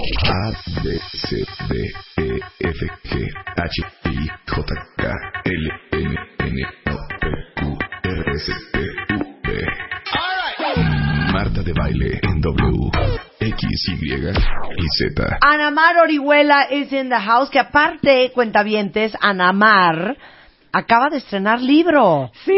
A, 0.00 0.50
B, 0.82 0.98
C, 1.12 1.44
D, 1.68 1.74
E, 2.16 2.40
F, 2.58 2.78
G, 3.04 3.28
H, 3.56 3.82
I, 4.04 4.30
J, 4.46 4.64
K, 4.96 5.04
L, 5.44 5.70
M, 5.92 6.16
N, 6.38 6.56
O, 6.88 6.96
P, 7.20 7.28
Q, 7.56 7.78
R, 8.04 8.34
S, 8.34 8.46
T, 8.72 8.78
U, 9.10 9.18
V. 9.44 9.48
Marta 11.32 11.62
de 11.62 11.72
baile 11.74 12.18
en 12.22 12.40
W, 12.40 12.90
X, 13.40 13.62
Y 14.00 14.14
y 14.14 14.86
Z. 14.98 15.38
Anamar 15.42 15.96
Orihuela 15.98 16.70
is 16.70 16.90
in 16.94 17.10
the 17.10 17.20
house, 17.20 17.50
que 17.50 17.58
aparte, 17.58 18.32
cuentavientes, 18.32 19.14
Anamar 19.20 20.16
acaba 20.72 21.08
de 21.10 21.18
estrenar 21.18 21.60
libro. 21.60 22.30
Sí, 22.44 22.52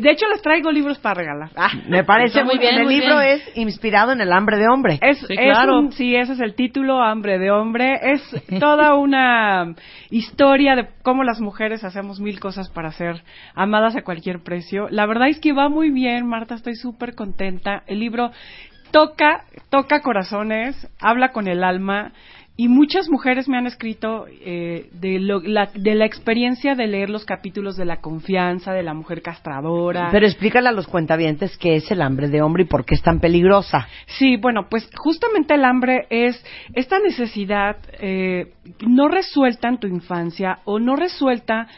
de 0.00 0.10
hecho 0.10 0.26
les 0.28 0.42
traigo 0.42 0.70
libros 0.72 0.98
para 0.98 1.14
regalar. 1.14 1.50
Ah, 1.56 1.70
Me 1.88 2.04
parece 2.04 2.40
Está 2.40 2.44
muy 2.44 2.58
bien. 2.58 2.70
bien, 2.76 2.78
El 2.80 2.84
muy 2.86 3.00
libro 3.00 3.18
bien. 3.20 3.30
es 3.36 3.56
inspirado 3.56 4.12
en 4.12 4.20
el 4.20 4.32
hambre 4.32 4.56
de 4.58 4.66
hombre. 4.68 4.98
Es, 5.02 5.18
Sí, 5.20 5.26
es 5.36 5.52
claro. 5.52 5.78
un- 5.78 5.92
sí, 5.92 6.16
ese 6.16 6.32
es 6.32 6.40
el 6.40 6.54
título, 6.54 7.00
Hambre 7.02 7.38
de 7.38 7.50
Hombre. 7.50 7.98
Es 8.02 8.22
toda 8.60 8.94
una 8.96 9.74
historia 10.10 10.74
de 10.76 10.88
cómo 11.02 11.24
las 11.24 11.40
mujeres 11.40 11.84
hacemos 11.84 12.20
mil 12.20 12.40
cosas 12.40 12.68
para 12.70 12.90
ser 12.92 13.22
amadas 13.54 13.94
a 13.96 14.02
cualquier 14.02 14.40
precio. 14.42 14.88
La 14.90 15.06
verdad 15.06 15.28
es 15.28 15.38
que 15.40 15.52
va 15.52 15.68
muy 15.68 15.90
bien, 15.90 16.26
Marta, 16.26 16.54
estoy 16.54 16.74
súper 16.74 17.14
contenta. 17.14 17.82
El 17.86 18.00
libro 18.00 18.30
toca, 18.90 19.44
toca 19.70 20.00
corazones, 20.00 20.74
habla 21.00 21.30
con 21.32 21.46
el 21.46 21.62
alma. 21.62 22.12
Y 22.60 22.66
muchas 22.66 23.08
mujeres 23.08 23.48
me 23.48 23.56
han 23.56 23.68
escrito 23.68 24.26
eh, 24.28 24.88
de, 24.92 25.20
lo- 25.20 25.40
la, 25.40 25.70
de 25.72 25.94
la 25.94 26.04
experiencia 26.06 26.74
de 26.74 26.88
leer 26.88 27.08
los 27.08 27.24
capítulos 27.24 27.76
de 27.76 27.84
la 27.84 28.00
confianza, 28.00 28.72
de 28.72 28.82
la 28.82 28.94
mujer 28.94 29.22
castradora. 29.22 30.08
Pero 30.10 30.26
explícale 30.26 30.68
a 30.68 30.72
los 30.72 30.88
cuentavientes 30.88 31.56
qué 31.56 31.76
es 31.76 31.88
el 31.92 32.02
hambre 32.02 32.26
de 32.28 32.42
hombre 32.42 32.64
y 32.64 32.66
por 32.66 32.84
qué 32.84 32.96
es 32.96 33.02
tan 33.02 33.20
peligrosa. 33.20 33.86
Sí, 34.18 34.36
bueno, 34.36 34.66
pues 34.68 34.90
justamente 34.96 35.54
el 35.54 35.64
hambre 35.64 36.08
es 36.10 36.44
esta 36.74 36.98
necesidad 36.98 37.76
eh, 38.00 38.52
no 38.84 39.06
resuelta 39.06 39.68
en 39.68 39.78
tu 39.78 39.86
infancia 39.86 40.58
o 40.64 40.80
no 40.80 40.96
resuelta 40.96 41.68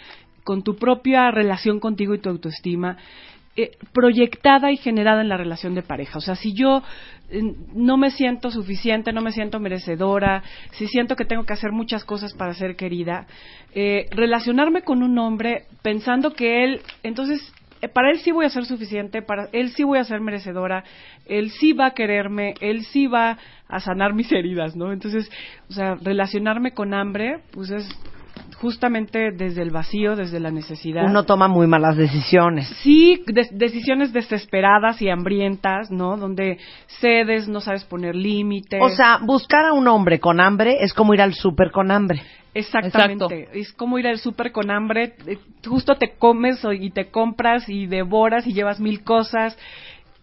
con 0.45 0.63
tu 0.63 0.77
propia 0.77 1.31
relación 1.31 1.79
contigo 1.79 2.15
y 2.15 2.21
tu 2.21 2.31
autoestima, 2.31 2.97
eh, 3.57 3.73
proyectada 3.93 4.71
y 4.71 4.77
generada 4.77 5.23
en 5.23 5.29
la 5.29 5.37
relación 5.37 5.75
de 5.75 5.83
pareja. 5.83 6.19
O 6.19 6.21
sea, 6.21 6.37
si 6.37 6.53
yo 6.55 6.83
eh, 7.31 7.43
no 7.75 7.97
me 7.97 8.11
siento 8.11 8.51
suficiente, 8.51 9.13
no 9.13 9.23
me 9.23 9.33
siento 9.33 9.61
merecedora, 9.61 10.43
si 10.73 10.87
siento 10.87 11.17
que 11.17 11.25
tengo 11.25 11.45
que 11.45 11.53
hacer 11.53 11.73
muchas 11.73 12.05
cosas 12.05 12.35
para 12.35 12.55
ser 12.55 12.77
querida, 12.77 13.27
eh, 13.75 14.07
relacionarme 14.11 14.83
con 14.83 15.03
un 15.03 15.19
hombre 15.19 15.67
pensando 15.83 16.33
que 16.33 16.65
él, 16.65 16.81
entonces 17.03 17.41
eh, 17.83 17.89
para 17.89 18.11
él 18.11 18.19
sí 18.19 18.31
voy 18.33 18.47
a 18.47 18.51
ser 18.51 18.65
suficiente, 18.65 19.23
para 19.23 19.49
él 19.53 19.71
sí 19.71 19.85
voy 19.85 19.99
a 19.99 20.05
ser 20.05 20.21
merecedora, 20.21 20.85
él 21.27 21.51
sí 21.51 21.73
va 21.73 21.87
a 21.87 21.95
quererme, 21.95 22.55
él 22.61 22.85
sí 22.85 23.07
va 23.07 23.39
a 23.69 23.81
sanar 23.81 24.13
mis 24.13 24.31
heridas, 24.33 24.77
¿no? 24.77 24.93
Entonces, 24.93 25.31
o 25.69 25.73
sea, 25.73 25.95
relacionarme 25.95 26.73
con 26.73 26.93
hambre, 26.95 27.41
pues 27.53 27.71
es 27.71 27.89
justamente 28.61 29.31
desde 29.33 29.63
el 29.63 29.71
vacío, 29.71 30.17
desde 30.17 30.39
la 30.41 30.51
necesidad. 30.51 31.05
Uno 31.05 31.25
toma 31.25 31.49
muy 31.49 31.67
malas 31.67 31.97
decisiones. 31.97 32.69
Sí, 32.83 33.23
de- 33.27 33.49
decisiones 33.53 34.13
desesperadas 34.13 35.01
y 35.01 35.09
hambrientas, 35.09 35.91
¿no? 35.91 36.17
Donde 36.17 36.59
cedes, 37.01 37.49
no 37.49 37.61
sabes 37.61 37.85
poner 37.85 38.15
límites. 38.15 38.81
O 38.83 38.91
sea, 38.91 39.19
buscar 39.23 39.65
a 39.65 39.73
un 39.73 39.89
hombre 39.89 40.21
con 40.21 40.41
hambre 40.41 40.79
es 40.81 40.93
como 40.93 41.15
ir 41.15 41.23
al 41.23 41.35
súper 41.35 41.71
con 41.71 41.91
hambre. 41.91 42.23
Exactamente. 42.53 43.49
Es 43.53 43.73
como 43.73 43.99
ir 43.99 44.07
al 44.09 44.19
súper 44.19 44.53
con 44.53 44.71
hambre. 44.71 45.15
eh, 45.27 45.39
Justo 45.65 45.95
te 45.95 46.15
comes 46.19 46.65
o- 46.65 46.73
y 46.73 46.91
te 46.91 47.11
compras 47.11 47.69
y 47.69 47.87
devoras 47.87 48.47
y 48.47 48.53
llevas 48.53 48.81
mil 48.81 49.03
cosas 49.05 49.57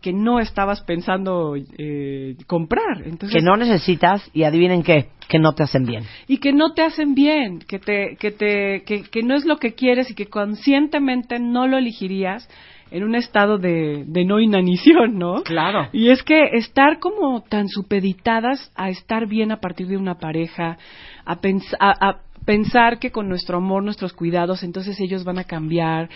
que 0.07 0.13
no 0.13 0.39
estabas 0.39 0.79
pensando 0.83 1.55
eh, 1.77 2.37
comprar. 2.47 3.01
Entonces, 3.05 3.33
Que 3.35 3.41
no 3.45 3.57
necesitas 3.57 4.29
y 4.33 4.43
adivinen 4.43 4.81
qué, 4.81 5.07
que 5.27 5.37
no 5.37 5.51
te 5.53 5.63
hacen 5.63 5.85
bien. 5.85 6.05
y 6.29 6.37
que 6.37 6.53
no 6.53 6.73
te 6.73 6.81
hacen 6.81 7.13
bien, 7.13 7.59
que 7.59 7.77
te, 7.77 8.15
que 8.17 8.31
te, 8.31 8.83
que, 8.85 9.01
que 9.03 9.21
no 9.21 9.35
es 9.35 9.43
lo 9.43 9.57
que 9.57 9.73
quieres 9.73 10.09
y 10.09 10.15
que 10.15 10.27
conscientemente 10.27 11.39
no 11.39 11.67
lo 11.67 11.77
elegirías 11.77 12.47
en 12.89 13.03
un 13.03 13.15
estado 13.15 13.57
de, 13.57 14.05
de 14.07 14.23
no 14.23 14.39
inanición, 14.39 15.17
¿no? 15.19 15.43
Claro. 15.43 15.89
Y 15.91 16.07
es 16.09 16.23
que 16.23 16.39
estar 16.53 16.99
como 16.99 17.41
tan 17.41 17.67
supeditadas 17.67 18.71
a 18.77 18.89
estar 18.89 19.27
bien 19.27 19.51
a 19.51 19.57
partir 19.59 19.87
de 19.87 19.97
una 19.97 20.15
pareja, 20.19 20.77
a, 21.25 21.33
a- 21.81 22.09
a 22.09 22.19
pensar 22.47 22.97
que 22.97 23.11
con 23.11 23.27
nuestro 23.27 23.57
amor, 23.57 23.83
nuestros 23.83 24.13
cuidados, 24.13 24.63
entonces 24.63 24.97
ellos 25.01 25.25
van 25.25 25.37
a 25.37 25.43
cambiar 25.43 26.09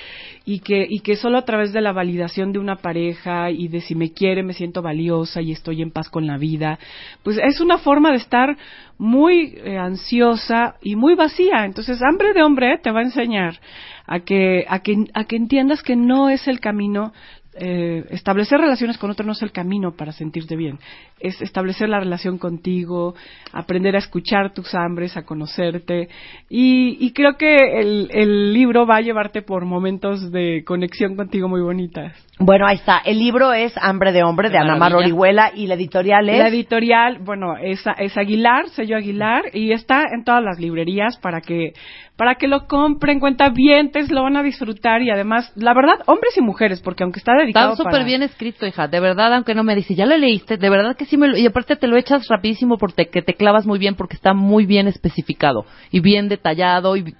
y 0.46 0.62
que, 0.62 0.88
y 0.90 1.02
que 1.02 1.18
solo 1.18 1.38
a 1.38 1.44
través 1.44 1.74
de 1.74 1.81
la 1.81 1.92
validación 1.92 2.53
de 2.53 2.59
una 2.59 2.78
pareja 2.78 3.52
y 3.52 3.68
de 3.68 3.81
si 3.81 3.96
me 3.96 4.14
quiere 4.14 4.42
me 4.42 4.53
siento 4.53 4.81
valiosa 4.81 5.42
y 5.42 5.52
estoy 5.52 5.81
en 5.81 5.92
paz 5.92 6.08
con 6.08 6.25
la 6.28 6.38
vida, 6.38 6.80
pues 7.22 7.38
es 7.38 7.59
una 7.59 7.80
forma 7.80 8.12
de 8.12 8.18
estar 8.18 8.58
muy 8.97 9.56
eh, 9.58 9.78
ansiosa 9.78 10.75
y 10.81 10.96
muy 10.96 11.16
vacía. 11.16 11.66
Entonces, 11.66 12.02
hambre 12.02 12.31
de 12.34 12.44
hombre 12.44 12.78
te 12.81 12.92
va 12.92 13.02
a 13.02 13.03
enseñar 13.03 13.59
a 14.08 14.22
que, 14.22 14.66
a 14.69 14.80
que, 14.80 14.96
a 15.13 15.25
que 15.25 15.36
entiendas 15.36 15.84
que 15.84 15.98
no 15.98 16.30
es 16.30 16.48
el 16.48 16.62
camino 16.62 17.12
eh, 17.53 18.06
establecer 18.12 18.62
relaciones 18.62 18.98
con 18.98 19.12
otro 19.12 19.25
no 19.25 19.34
es 19.34 19.42
el 19.42 19.52
camino 19.52 19.92
para 19.92 20.13
sentirte 20.13 20.56
bien. 20.56 20.80
Es 21.22 21.42
establecer 21.42 21.90
la 21.90 22.00
relación 22.00 22.38
contigo, 22.38 23.16
aprender 23.54 23.96
a 23.96 24.00
escuchar 24.00 24.54
tus 24.54 24.74
hambres, 24.76 25.16
a 25.18 25.24
conocerte. 25.24 26.09
Y, 26.50 26.98
y 27.00 27.14
creo 27.14 27.38
que 27.38 27.56
el, 27.80 28.09
el 28.12 28.54
libro 28.54 28.86
va 28.86 28.98
a 28.98 29.02
llevarte 29.02 29.42
por 29.42 29.66
momentos 29.66 30.31
de 30.31 30.64
conexión 30.66 31.16
contigo 31.16 31.48
muy 31.48 31.62
bonitas. 31.62 32.14
Bueno, 32.40 32.66
ahí 32.68 32.78
está. 32.78 32.98
El 33.06 33.20
libro 33.20 33.54
es 33.54 33.72
Hambre 33.80 34.12
de 34.12 34.24
hombre 34.24 34.50
de 34.50 34.58
Ana 34.58 34.76
Mar. 34.76 34.96
Orihuela 34.96 35.52
y 35.54 35.68
la 35.68 35.76
editorial 35.76 36.28
es 36.28 36.40
La 36.40 36.48
editorial, 36.48 37.20
bueno, 37.20 37.56
es, 37.62 37.84
es 38.00 38.18
Aguilar, 38.18 38.68
sello 38.70 38.98
Aguilar, 38.98 39.44
y 39.54 39.72
está 39.74 40.06
en 40.12 40.24
todas 40.24 40.44
las 40.44 40.60
librerías 40.60 41.18
para 41.18 41.42
que, 41.42 41.74
para 42.18 42.36
que 42.36 42.48
lo 42.48 42.66
compren, 42.68 43.20
cuentavientes, 43.20 44.10
lo 44.10 44.24
van 44.24 44.38
a 44.38 44.44
disfrutar 44.44 45.04
y 45.04 45.12
además, 45.12 45.52
la 45.56 45.76
verdad, 45.76 46.00
hombres 46.08 46.36
y 46.36 46.42
mujeres, 46.42 46.81
porque 46.81 47.04
aunque 47.04 47.20
está 47.20 47.34
dedicado 47.36 47.74
Está 47.74 47.84
súper 47.84 47.92
para- 47.92 48.06
bien 48.06 48.24
escrito, 48.24 48.66
hija. 48.66 48.88
De 48.88 49.00
verdad, 49.00 49.36
aunque 49.36 49.54
no 49.54 49.64
me 49.64 49.76
dice, 49.76 49.94
ya 49.94 50.08
lo 50.08 50.18
leíste, 50.18 50.58
de 50.58 50.70
verdad 50.72 50.96
que 50.96 51.06
sí 51.12 51.18
me 51.18 51.28
lo... 51.28 51.38
Y 51.38 51.46
aparte 51.46 51.76
te 51.76 51.88
lo 51.88 51.98
echas 51.98 52.28
rapidísimo 52.28 52.78
porque 52.78 53.06
que 53.10 53.22
te 53.22 53.36
clavas 53.36 53.68
muy 53.68 53.78
bien 53.78 53.96
porque 53.96 54.16
está 54.16 54.34
muy 54.34 54.66
bien 54.66 54.88
especificado 54.88 55.66
y 55.92 56.00
bien 56.00 56.30
detallado 56.30 56.96
y, 56.96 57.14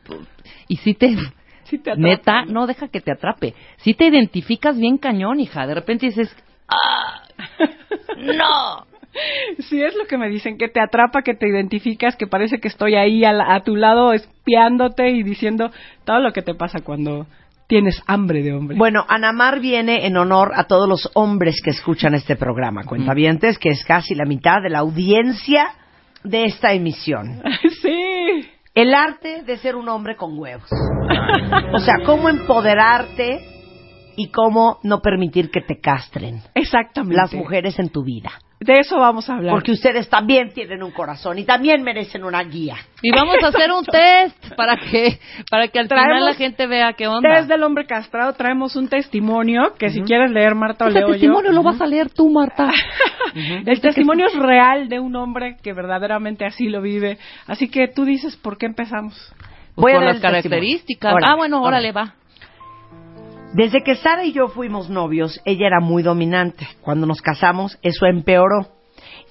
y 0.68 0.78
sí 0.78 0.94
te... 0.96 1.16
Sí 1.66 1.78
te 1.78 1.96
Neta, 1.96 2.44
no 2.46 2.68
deja 2.68 2.90
que 2.90 3.00
te 3.00 3.14
atrape. 3.14 3.54
Si 3.78 3.94
te 3.94 4.06
identificas 4.08 4.78
bien 4.78 4.98
cañón, 4.98 5.40
hija. 5.40 5.66
De 5.66 5.74
repente 5.74 6.08
dices, 6.08 6.36
¡ah! 6.68 7.22
¡No! 8.18 8.86
Sí, 9.70 9.82
es 9.82 9.94
lo 9.96 10.06
que 10.06 10.18
me 10.18 10.30
dicen, 10.30 10.58
que 10.58 10.70
te 10.70 10.80
atrapa, 10.80 11.22
que 11.22 11.34
te 11.34 11.48
identificas, 11.48 12.16
que 12.16 12.28
parece 12.28 12.60
que 12.60 12.68
estoy 12.70 12.96
ahí 12.96 13.26
a, 13.26 13.34
la- 13.34 13.56
a 13.56 13.62
tu 13.64 13.76
lado 13.76 14.14
espiándote 14.14 15.10
y 15.12 15.24
diciendo 15.24 15.70
todo 16.06 16.20
lo 16.20 16.32
que 16.32 16.42
te 16.42 16.54
pasa 16.56 16.80
cuando 16.82 17.28
tienes 17.72 18.04
hambre 18.06 18.44
de 18.44 18.52
hombre. 18.52 18.78
Bueno, 18.78 19.06
Anamar 19.08 19.62
viene 19.62 20.06
en 20.06 20.18
honor 20.18 20.52
a 20.56 20.66
todos 20.66 20.90
los 20.90 21.10
hombres 21.14 21.62
que 21.64 21.70
escuchan 21.70 22.14
este 22.14 22.36
programa, 22.36 22.84
cuentavientes, 22.84 23.58
que 23.58 23.70
es 23.70 23.86
casi 23.86 24.14
la 24.14 24.26
mitad 24.26 24.62
de 24.62 24.70
la 24.70 24.80
audiencia 24.80 25.68
de 26.22 26.44
esta 26.44 26.74
emisión. 26.74 27.42
sí. 27.82 28.50
El 28.76 28.94
arte 28.94 29.44
de 29.44 29.56
ser 29.56 29.78
un 29.78 29.88
hombre 29.88 30.18
con 30.18 30.38
huevos. 30.38 30.70
O 31.74 31.80
sea, 31.80 31.96
cómo 32.06 32.28
empoderarte 32.28 33.40
y 34.18 34.30
cómo 34.32 34.80
no 34.84 35.00
permitir 35.00 35.50
que 35.50 35.62
te 35.62 35.80
castren 35.80 36.42
Exactamente. 36.54 37.16
las 37.16 37.34
mujeres 37.34 37.80
en 37.80 37.88
tu 37.88 38.04
vida. 38.04 38.32
De 38.64 38.74
eso 38.80 39.00
vamos 39.00 39.28
a 39.28 39.38
hablar. 39.38 39.54
Porque 39.56 39.72
ustedes 39.72 40.08
también 40.08 40.54
tienen 40.54 40.84
un 40.84 40.92
corazón 40.92 41.40
y 41.40 41.46
también 41.46 41.82
merecen 41.82 42.24
una 42.24 42.44
guía. 42.44 42.76
Y 43.02 43.12
vamos 43.12 43.38
a 43.44 43.48
hacer 43.48 43.72
un 43.72 43.84
test 43.84 44.54
para 44.56 44.76
que 44.78 45.20
para 45.50 45.68
que 45.70 45.80
al 45.80 45.88
final 45.88 46.06
Traemos 46.06 46.30
la 46.30 46.34
gente 46.36 46.68
vea 46.68 46.94
qué 46.94 47.08
onda. 47.08 47.42
Desde 47.42 47.56
el 47.56 47.64
hombre 47.64 47.88
castrado 47.88 48.34
traemos 48.34 48.76
un 48.76 48.88
testimonio 48.88 49.74
que 49.80 49.90
si 49.90 50.02
quieres 50.04 50.30
leer, 50.30 50.54
Marta, 50.54 50.86
o 50.86 50.90
Ese 50.90 51.00
leo 51.00 51.08
yo. 51.08 51.14
testimonio 51.14 51.52
lo 51.52 51.64
vas 51.64 51.82
a 51.82 51.88
leer 51.88 52.12
tú, 52.12 52.30
Marta. 52.30 52.72
El 53.66 53.82
testimonio 53.82 54.28
es 54.28 54.36
real 54.36 54.90
de 54.90 55.00
un 55.00 55.16
hombre 55.16 55.58
que 55.64 55.74
verdaderamente 55.74 56.46
así 56.46 56.70
lo 56.70 56.82
vive. 56.84 57.18
Así 57.48 57.68
que 57.68 57.88
tú 57.88 58.06
dices, 58.06 58.36
¿por 58.38 58.60
qué 58.60 58.68
empezamos? 58.68 59.34
Voy 59.76 59.94
a 59.94 59.96
Por 59.96 60.04
dar 60.06 60.14
las 60.14 60.16
el 60.18 60.22
testimonio. 60.22 60.42
características. 60.50 61.14
Órale, 61.14 61.28
ah, 61.32 61.36
bueno, 61.36 61.62
órale. 61.64 61.90
órale, 61.90 61.92
va. 61.94 62.16
Desde 63.54 63.84
que 63.84 63.96
Sara 63.96 64.24
y 64.24 64.32
yo 64.32 64.48
fuimos 64.48 64.90
novios, 64.90 65.42
ella 65.44 65.68
era 65.68 65.82
muy 65.82 66.04
dominante. 66.04 66.68
Cuando 66.80 67.06
nos 67.06 67.22
casamos, 67.22 67.78
eso 67.82 68.06
empeoró. 68.06 68.70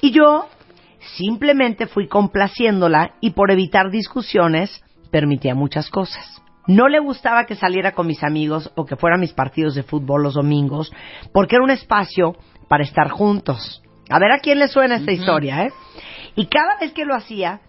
Y 0.03 0.11
yo 0.11 0.47
simplemente 1.17 1.87
fui 1.87 2.07
complaciéndola 2.07 3.15
y 3.21 3.31
por 3.31 3.51
evitar 3.51 3.91
discusiones 3.91 4.85
permitía 5.11 5.55
muchas 5.55 5.89
cosas. 5.89 6.43
No 6.67 6.89
le 6.89 7.01
gustaba 7.01 7.47
que 7.47 7.55
saliera 7.55 7.93
con 7.93 8.07
mis 8.07 8.23
amigos 8.23 8.71
o 8.77 8.85
que 8.85 8.97
fuera 8.97 9.17
a 9.17 9.19
mis 9.19 9.33
partidos 9.33 9.75
de 9.75 9.83
fútbol 9.83 10.23
los 10.23 10.35
domingos, 10.35 10.93
porque 11.33 11.57
era 11.57 11.65
un 11.65 11.71
espacio 11.71 12.37
para 12.69 12.85
estar 12.85 13.09
juntos. 13.09 13.83
A 14.11 14.19
ver 14.19 14.33
a 14.33 14.41
quién 14.41 14.59
le 14.59 14.69
suena 14.69 14.97
esta 14.97 15.13
historia, 15.13 15.65
¿eh? 15.65 15.73
Y 16.37 16.47
cada 16.47 16.79
vez 16.79 16.93
que 16.93 17.07
lo 17.07 17.15
hacía, 17.15 17.61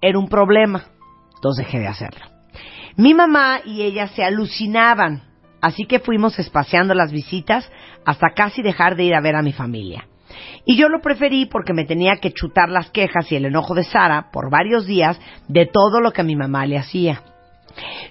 era 0.00 0.18
un 0.18 0.28
problema. 0.28 0.84
Entonces 1.34 1.66
dejé 1.66 1.80
de 1.80 1.88
hacerlo. 1.88 2.24
Mi 2.96 3.12
mamá 3.12 3.60
y 3.64 3.82
ella 3.82 4.06
se 4.08 4.24
alucinaban, 4.24 5.22
así 5.60 5.84
que 5.86 6.00
fuimos 6.00 6.38
espaciando 6.38 6.94
las 6.94 7.12
visitas 7.12 7.70
hasta 8.04 8.30
casi 8.34 8.62
dejar 8.62 8.96
de 8.96 9.04
ir 9.04 9.14
a 9.14 9.20
ver 9.20 9.36
a 9.36 9.42
mi 9.42 9.52
familia. 9.52 10.06
Y 10.64 10.76
yo 10.76 10.88
lo 10.88 11.00
preferí 11.00 11.46
porque 11.46 11.72
me 11.72 11.84
tenía 11.84 12.16
que 12.16 12.32
chutar 12.32 12.68
las 12.68 12.90
quejas 12.90 13.30
y 13.30 13.36
el 13.36 13.46
enojo 13.46 13.74
de 13.74 13.84
Sara 13.84 14.30
por 14.32 14.50
varios 14.50 14.86
días 14.86 15.18
de 15.48 15.66
todo 15.66 16.00
lo 16.00 16.12
que 16.12 16.22
mi 16.22 16.36
mamá 16.36 16.66
le 16.66 16.78
hacía. 16.78 17.22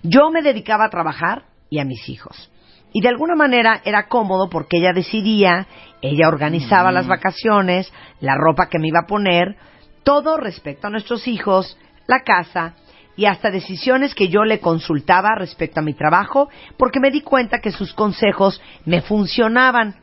Yo 0.04 0.30
me 0.32 0.42
dedicaba 0.42 0.86
a 0.86 0.90
trabajar 0.90 1.44
y 1.70 1.80
a 1.80 1.86
mis 1.86 2.08
hijos. 2.10 2.52
Y 2.94 3.02
de 3.02 3.10
alguna 3.10 3.36
manera 3.36 3.82
era 3.84 4.08
cómodo 4.08 4.50
porque 4.50 4.78
ella 4.78 4.94
decidía, 4.94 5.68
ella 6.02 6.30
organizaba 6.30 6.94
las 6.94 7.08
vacaciones, 7.08 7.92
la 8.22 8.36
ropa 8.38 8.70
que 8.70 8.80
me 8.80 8.88
iba 8.88 9.02
a 9.04 9.08
poner, 9.08 9.58
todo 10.04 10.38
respecto 10.38 10.88
a 10.88 10.92
nuestros 10.92 11.28
hijos, 11.28 11.78
la 12.08 12.22
casa 12.22 12.76
y 13.16 13.26
hasta 13.26 13.50
decisiones 13.50 14.14
que 14.14 14.28
yo 14.28 14.44
le 14.44 14.60
consultaba 14.60 15.36
respecto 15.38 15.80
a 15.80 15.84
mi 15.84 15.94
trabajo 15.94 16.50
porque 16.78 17.00
me 17.00 17.12
di 17.12 17.22
cuenta 17.22 17.60
que 17.60 17.72
sus 17.72 17.94
consejos 17.94 18.62
me 18.86 19.02
funcionaban. 19.02 19.96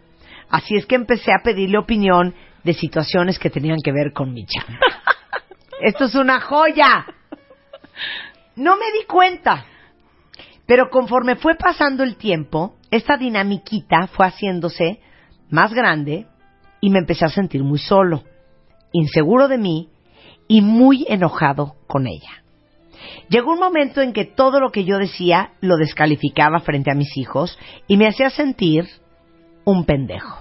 Así 0.48 0.76
es 0.76 0.86
que 0.86 0.94
empecé 0.94 1.32
a 1.32 1.42
pedirle 1.42 1.78
opinión 1.78 2.34
de 2.64 2.74
situaciones 2.74 3.38
que 3.38 3.50
tenían 3.50 3.78
que 3.82 3.92
ver 3.92 4.12
con 4.12 4.32
mi 4.32 4.46
chamba. 4.46 4.78
Esto 5.80 6.04
es 6.04 6.14
una 6.14 6.40
joya. 6.40 7.06
No 8.56 8.76
me 8.76 8.86
di 8.92 9.04
cuenta. 9.06 9.66
Pero 10.66 10.90
conforme 10.90 11.36
fue 11.36 11.56
pasando 11.56 12.02
el 12.02 12.16
tiempo, 12.16 12.76
esta 12.90 13.16
dinamiquita 13.16 14.06
fue 14.06 14.26
haciéndose 14.26 15.00
más 15.50 15.74
grande 15.74 16.26
y 16.80 16.90
me 16.90 17.00
empecé 17.00 17.24
a 17.24 17.28
sentir 17.28 17.62
muy 17.62 17.78
solo, 17.78 18.22
inseguro 18.92 19.48
de 19.48 19.58
mí 19.58 19.90
y 20.48 20.60
muy 20.60 21.04
enojado 21.08 21.76
con 21.86 22.06
ella. 22.06 22.41
Llegó 23.28 23.52
un 23.52 23.60
momento 23.60 24.00
en 24.00 24.12
que 24.12 24.24
todo 24.24 24.60
lo 24.60 24.70
que 24.70 24.84
yo 24.84 24.98
decía 24.98 25.52
lo 25.60 25.76
descalificaba 25.76 26.60
frente 26.60 26.90
a 26.90 26.94
mis 26.94 27.16
hijos 27.16 27.58
y 27.86 27.96
me 27.96 28.06
hacía 28.06 28.30
sentir 28.30 28.86
un 29.64 29.84
pendejo. 29.84 30.38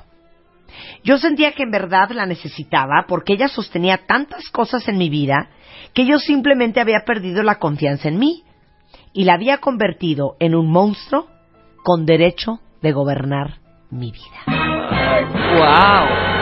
Yo 1.03 1.17
sentía 1.17 1.53
que 1.53 1.63
en 1.63 1.71
verdad 1.71 2.11
la 2.11 2.25
necesitaba 2.25 3.05
porque 3.07 3.33
ella 3.33 3.47
sostenía 3.47 4.01
tantas 4.07 4.49
cosas 4.49 4.87
en 4.87 4.97
mi 4.97 5.09
vida 5.09 5.49
que 5.93 6.05
yo 6.05 6.19
simplemente 6.19 6.79
había 6.79 7.03
perdido 7.05 7.43
la 7.43 7.55
confianza 7.55 8.07
en 8.07 8.19
mí 8.19 8.43
y 9.13 9.25
la 9.25 9.33
había 9.33 9.57
convertido 9.57 10.35
en 10.39 10.55
un 10.55 10.71
monstruo 10.71 11.27
con 11.83 12.05
derecho 12.05 12.59
de 12.81 12.91
gobernar 12.91 13.59
mi 13.89 14.11
vida. 14.11 14.45
¡Wow! 15.55 16.40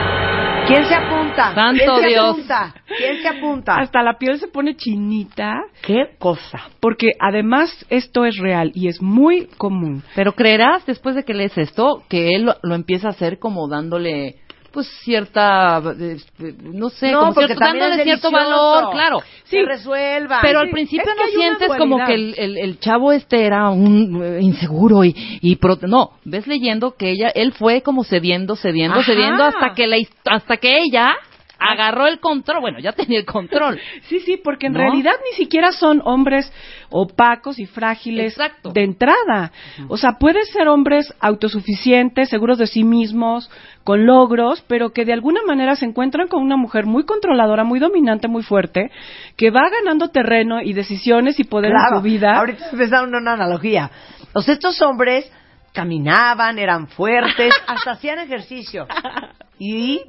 ¿Quién 0.66 0.84
se 0.84 0.94
apunta? 0.94 1.54
Santo 1.54 1.82
¿Quién 1.84 2.00
se 2.02 2.08
Dios. 2.08 2.30
apunta? 2.30 2.74
¿Quién 2.96 3.22
se 3.22 3.28
apunta? 3.28 3.74
Hasta 3.76 4.02
la 4.02 4.18
piel 4.18 4.38
se 4.38 4.48
pone 4.48 4.76
chinita, 4.76 5.54
¿Qué 5.82 6.10
cosa? 6.18 6.60
porque 6.80 7.12
además 7.18 7.84
esto 7.90 8.24
es 8.24 8.36
real 8.38 8.70
y 8.74 8.88
es 8.88 9.00
muy 9.02 9.46
común. 9.56 10.02
Pero 10.14 10.32
creerás, 10.32 10.84
después 10.86 11.14
de 11.14 11.24
que 11.24 11.34
lees 11.34 11.56
esto, 11.58 12.02
que 12.08 12.30
él 12.34 12.44
lo, 12.44 12.56
lo 12.62 12.74
empieza 12.74 13.08
a 13.08 13.10
hacer 13.12 13.38
como 13.38 13.68
dándole, 13.68 14.36
pues, 14.72 14.88
cierta, 15.02 15.78
eh, 15.98 16.16
eh, 16.40 16.54
no 16.62 16.88
sé, 16.90 17.10
No, 17.12 17.20
como 17.20 17.34
porque 17.34 17.46
cierto, 17.54 17.64
dándole 17.64 18.02
cierto 18.04 18.30
valor, 18.30 18.90
claro. 18.92 19.18
Se 19.44 19.62
resuelva. 19.64 20.38
Pero 20.42 20.60
al 20.60 20.66
sí, 20.66 20.72
principio 20.72 21.04
es 21.10 21.16
que 21.16 21.22
no 21.22 21.28
sientes 21.40 21.68
como 21.76 22.04
que 22.04 22.14
el, 22.14 22.34
el, 22.38 22.58
el 22.58 22.78
chavo 22.80 23.12
este 23.12 23.44
era 23.44 23.70
un 23.70 24.22
eh, 24.22 24.38
inseguro 24.40 25.04
y, 25.04 25.14
y 25.42 25.56
pro- 25.56 25.78
no, 25.82 26.12
ves 26.24 26.46
leyendo 26.46 26.96
que 26.96 27.10
ella, 27.10 27.28
él 27.34 27.52
fue 27.52 27.82
como 27.82 28.04
cediendo, 28.04 28.56
cediendo, 28.56 29.00
Ajá. 29.00 29.04
cediendo 29.12 29.44
hasta 29.44 29.74
que 29.74 29.86
la, 29.86 29.96
hasta 30.26 30.56
que 30.56 30.78
ella 30.82 31.14
agarró 31.60 32.06
el 32.06 32.18
control, 32.18 32.60
bueno, 32.60 32.78
ya 32.80 32.92
tenía 32.92 33.20
el 33.20 33.26
control. 33.26 33.78
Sí, 34.08 34.18
sí, 34.20 34.36
porque 34.42 34.66
en 34.66 34.72
¿No? 34.72 34.78
realidad 34.80 35.12
ni 35.30 35.36
siquiera 35.36 35.72
son 35.72 36.00
hombres 36.04 36.50
opacos 36.88 37.58
y 37.58 37.66
frágiles 37.66 38.32
Exacto. 38.32 38.72
de 38.72 38.82
entrada. 38.82 39.52
O 39.88 39.96
sea, 39.96 40.12
pueden 40.18 40.44
ser 40.46 40.68
hombres 40.68 41.12
autosuficientes, 41.20 42.28
seguros 42.28 42.58
de 42.58 42.66
sí 42.66 42.82
mismos, 42.82 43.50
con 43.84 44.06
logros, 44.06 44.64
pero 44.66 44.90
que 44.90 45.04
de 45.04 45.12
alguna 45.12 45.42
manera 45.46 45.76
se 45.76 45.84
encuentran 45.84 46.28
con 46.28 46.42
una 46.42 46.56
mujer 46.56 46.86
muy 46.86 47.04
controladora, 47.04 47.62
muy 47.62 47.78
dominante, 47.78 48.26
muy 48.26 48.42
fuerte, 48.42 48.90
que 49.36 49.50
va 49.50 49.68
ganando 49.70 50.08
terreno 50.08 50.60
y 50.62 50.72
decisiones 50.72 51.38
y 51.38 51.44
poder 51.44 51.70
Claro, 51.70 51.96
en 51.96 51.98
su 51.98 52.02
vida. 52.02 52.38
Ahorita 52.38 52.70
en 52.72 53.14
una 53.14 53.34
analogía. 53.34 53.90
O 54.32 54.42
sea, 54.42 54.54
estos 54.54 54.80
hombres 54.82 55.30
caminaban, 55.72 56.58
eran 56.58 56.88
fuertes, 56.88 57.52
hasta 57.66 57.92
hacían 57.92 58.18
ejercicio. 58.20 58.86
Y 59.62 60.00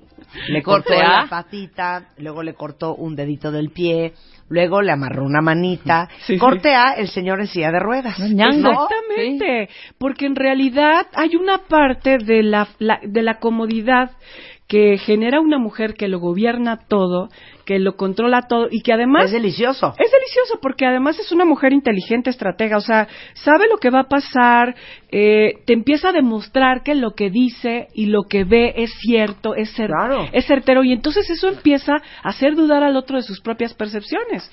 le 0.48 0.64
cortó 0.64 0.94
la 0.94 1.28
patita, 1.30 2.06
luego 2.20 2.42
le 2.42 2.54
cortó 2.54 2.96
un 2.96 3.18
dedito 3.18 3.52
del 3.52 3.70
pie, 3.72 4.14
luego 4.48 4.82
le 4.82 4.94
amarró 4.94 5.26
una 5.26 5.42
manita. 5.42 6.08
Sí, 6.26 6.36
sí. 6.36 6.38
Corte 6.40 6.74
A, 6.74 6.94
el 6.94 7.10
señor 7.10 7.42
en 7.42 7.48
silla 7.48 7.70
de 7.70 7.80
ruedas. 7.82 8.18
Exactamente, 8.78 9.70
porque 9.98 10.26
en 10.26 10.38
realidad 10.38 11.08
hay 11.16 11.36
una 11.36 11.58
parte 11.58 12.18
de 12.18 12.44
la, 12.44 12.66
la- 12.80 13.02
de 13.04 13.22
la 13.22 13.40
comodidad 13.40 14.12
que 14.72 14.98
genera 14.98 15.42
una 15.42 15.58
mujer 15.58 15.96
que 15.96 16.08
lo 16.08 16.20
gobierna 16.22 16.78
todo, 16.88 17.28
que 17.66 17.78
lo 17.78 17.98
controla 17.98 18.44
todo 18.48 18.70
y 18.72 18.80
que 18.84 18.94
además 18.94 19.26
Es 19.26 19.32
delicioso. 19.34 19.94
es 20.00 20.10
delicioso 20.10 20.60
porque 20.62 20.86
además 20.86 21.20
es 21.20 21.34
una 21.34 21.44
mujer 21.44 21.74
inteligente, 21.74 22.30
estratega, 22.30 22.78
o 22.78 22.82
sea, 22.82 23.06
sabe 23.34 23.68
lo 23.68 23.80
que 23.80 23.90
va 23.90 24.00
a 24.02 24.08
pasar, 24.08 24.74
eh, 25.12 25.56
te 25.66 25.74
empieza 25.74 26.10
a 26.10 26.14
demostrar 26.14 26.84
que 26.84 26.96
lo 26.96 27.12
que 27.16 27.30
dice 27.30 27.90
y 27.94 28.06
lo 28.06 28.22
que 28.30 28.46
ve 28.46 28.74
es 28.78 28.92
cierto, 29.02 29.56
es, 29.56 29.78
cer- 29.78 29.88
Claro. 29.88 30.30
es 30.32 30.46
certero 30.48 30.86
y 30.86 30.94
entonces 30.94 31.30
eso 31.30 31.50
empieza 31.50 31.96
a 32.24 32.30
hacer 32.30 32.56
dudar 32.56 32.82
al 32.82 32.96
otro 32.96 33.18
de 33.18 33.24
sus 33.24 33.42
propias 33.42 33.74
percepciones. 33.74 34.50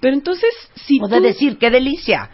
Pero 0.00 0.14
entonces, 0.14 0.48
si 0.74 0.98
O 1.02 1.08
de 1.08 1.18
tú- 1.18 1.22
decir, 1.22 1.58
qué 1.58 1.68
delicia. 1.68 2.30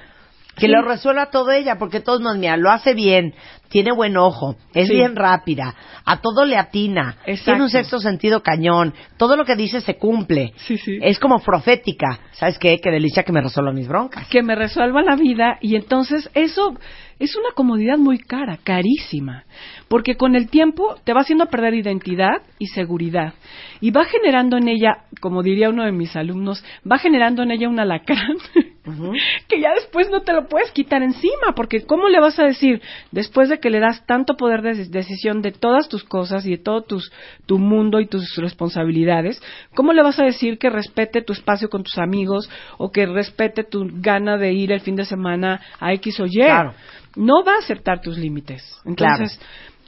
Que 0.56 0.66
Sí. 0.66 0.72
lo 0.72 0.82
resuelva 0.82 1.26
todo 1.30 1.50
ella, 1.50 1.76
porque 1.78 2.00
todos 2.00 2.20
nos, 2.20 2.36
mira, 2.38 2.56
lo 2.56 2.70
hace 2.70 2.94
bien, 2.94 3.34
tiene 3.68 3.92
buen 3.92 4.16
ojo, 4.16 4.56
es 4.74 4.88
Sí. 4.88 4.94
bien 4.94 5.14
rápida, 5.14 5.74
a 6.04 6.20
todo 6.22 6.44
le 6.46 6.56
atina, 6.56 7.16
Exacto. 7.26 7.44
tiene 7.52 7.62
un 7.64 7.70
sexto 7.70 7.98
sentido 8.00 8.42
cañón, 8.42 8.94
todo 9.18 9.36
lo 9.36 9.44
que 9.44 9.54
dice 9.54 9.80
se 9.82 9.96
cumple. 9.96 10.54
Sí, 10.56 10.78
sí. 10.78 10.98
Es 11.02 11.18
como 11.18 11.40
profética. 11.40 12.20
¿Sabes 12.32 12.58
qué? 12.58 12.78
Qué 12.80 12.90
delicia 12.90 13.22
que 13.22 13.32
me 13.32 13.42
resuelva 13.42 13.72
mis 13.72 13.86
broncas. 13.88 14.26
que 14.28 14.42
me 14.42 14.54
resuelva 14.54 15.02
la 15.02 15.14
vida 15.16 15.58
y 15.60 15.76
entonces 15.76 16.30
eso 16.34 16.74
es 17.18 17.34
una 17.36 17.50
comodidad 17.54 17.98
muy 17.98 18.18
cara, 18.18 18.58
carísima, 18.62 19.44
porque 19.88 20.16
con 20.16 20.36
el 20.36 20.48
tiempo 20.48 20.96
te 21.04 21.14
va 21.14 21.22
haciendo 21.22 21.46
perder 21.46 21.74
identidad 21.74 22.42
y 22.58 22.66
seguridad 22.66 23.34
y 23.80 23.90
va 23.90 24.04
generando 24.04 24.56
en 24.56 24.68
ella, 24.68 25.04
como 25.20 25.42
diría 25.42 25.70
uno 25.70 25.84
de 25.84 25.92
mis 25.92 26.14
alumnos, 26.16 26.64
va 26.90 26.98
generando 26.98 27.42
en 27.42 27.50
ella 27.52 27.68
un 27.68 27.80
alacrán 27.80 28.36
que 29.48 29.60
ya 29.60 29.72
después 29.74 30.10
no 30.10 30.20
te 30.20 30.32
lo 30.32 30.46
puedes 30.46 30.70
quitar 30.72 31.02
encima, 31.02 31.54
porque 31.54 31.86
¿cómo 31.86 32.08
le 32.08 32.20
vas 32.20 32.38
a 32.38 32.44
decir 32.44 32.82
después 33.10 33.48
de 33.48 33.58
que 33.58 33.70
le 33.70 33.80
das 33.80 34.04
tanto 34.06 34.36
poder 34.36 34.62
de 34.62 34.86
decisión 34.86 35.42
de 35.42 35.52
todas 35.52 35.88
tus 35.88 36.04
cosas 36.04 36.46
y 36.46 36.50
de 36.50 36.58
todo 36.58 36.82
tus, 36.82 37.12
tu 37.46 37.58
mundo 37.58 38.00
y 38.00 38.06
tus 38.06 38.36
responsabilidades, 38.36 39.42
cómo 39.74 39.92
le 39.92 40.02
vas 40.02 40.18
a 40.18 40.24
decir 40.24 40.58
que 40.58 40.70
respete 40.70 41.22
tu 41.22 41.32
espacio 41.32 41.68
con 41.68 41.82
tus 41.82 41.98
amigos 41.98 42.48
o 42.78 42.90
que 42.90 43.06
respete 43.06 43.64
tu 43.64 43.88
gana 43.90 44.36
de 44.36 44.52
ir 44.52 44.72
el 44.72 44.80
fin 44.80 44.96
de 44.96 45.04
semana 45.04 45.60
a 45.80 45.92
X 45.94 46.20
o 46.20 46.26
Y? 46.26 46.42
Claro. 46.42 46.74
No 47.16 47.42
va 47.44 47.54
a 47.54 47.58
aceptar 47.58 48.00
tus 48.00 48.18
límites. 48.18 48.62
Entonces, 48.84 49.40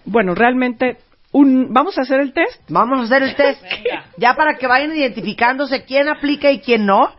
bueno, 0.05 0.35
realmente 0.35 0.99
un, 1.33 1.73
vamos 1.73 1.99
a 1.99 2.03
hacer 2.03 2.21
el 2.21 2.33
test. 2.33 2.63
Vamos 2.69 3.01
a 3.01 3.03
hacer 3.05 3.23
el 3.23 3.35
test. 3.35 3.63
Ya 4.17 4.35
para 4.35 4.57
que 4.59 4.67
vayan 4.67 4.97
identificándose 4.97 5.85
quién 5.85 6.09
aplica 6.09 6.51
y 6.51 6.59
quién 6.59 6.87
no. 6.87 7.13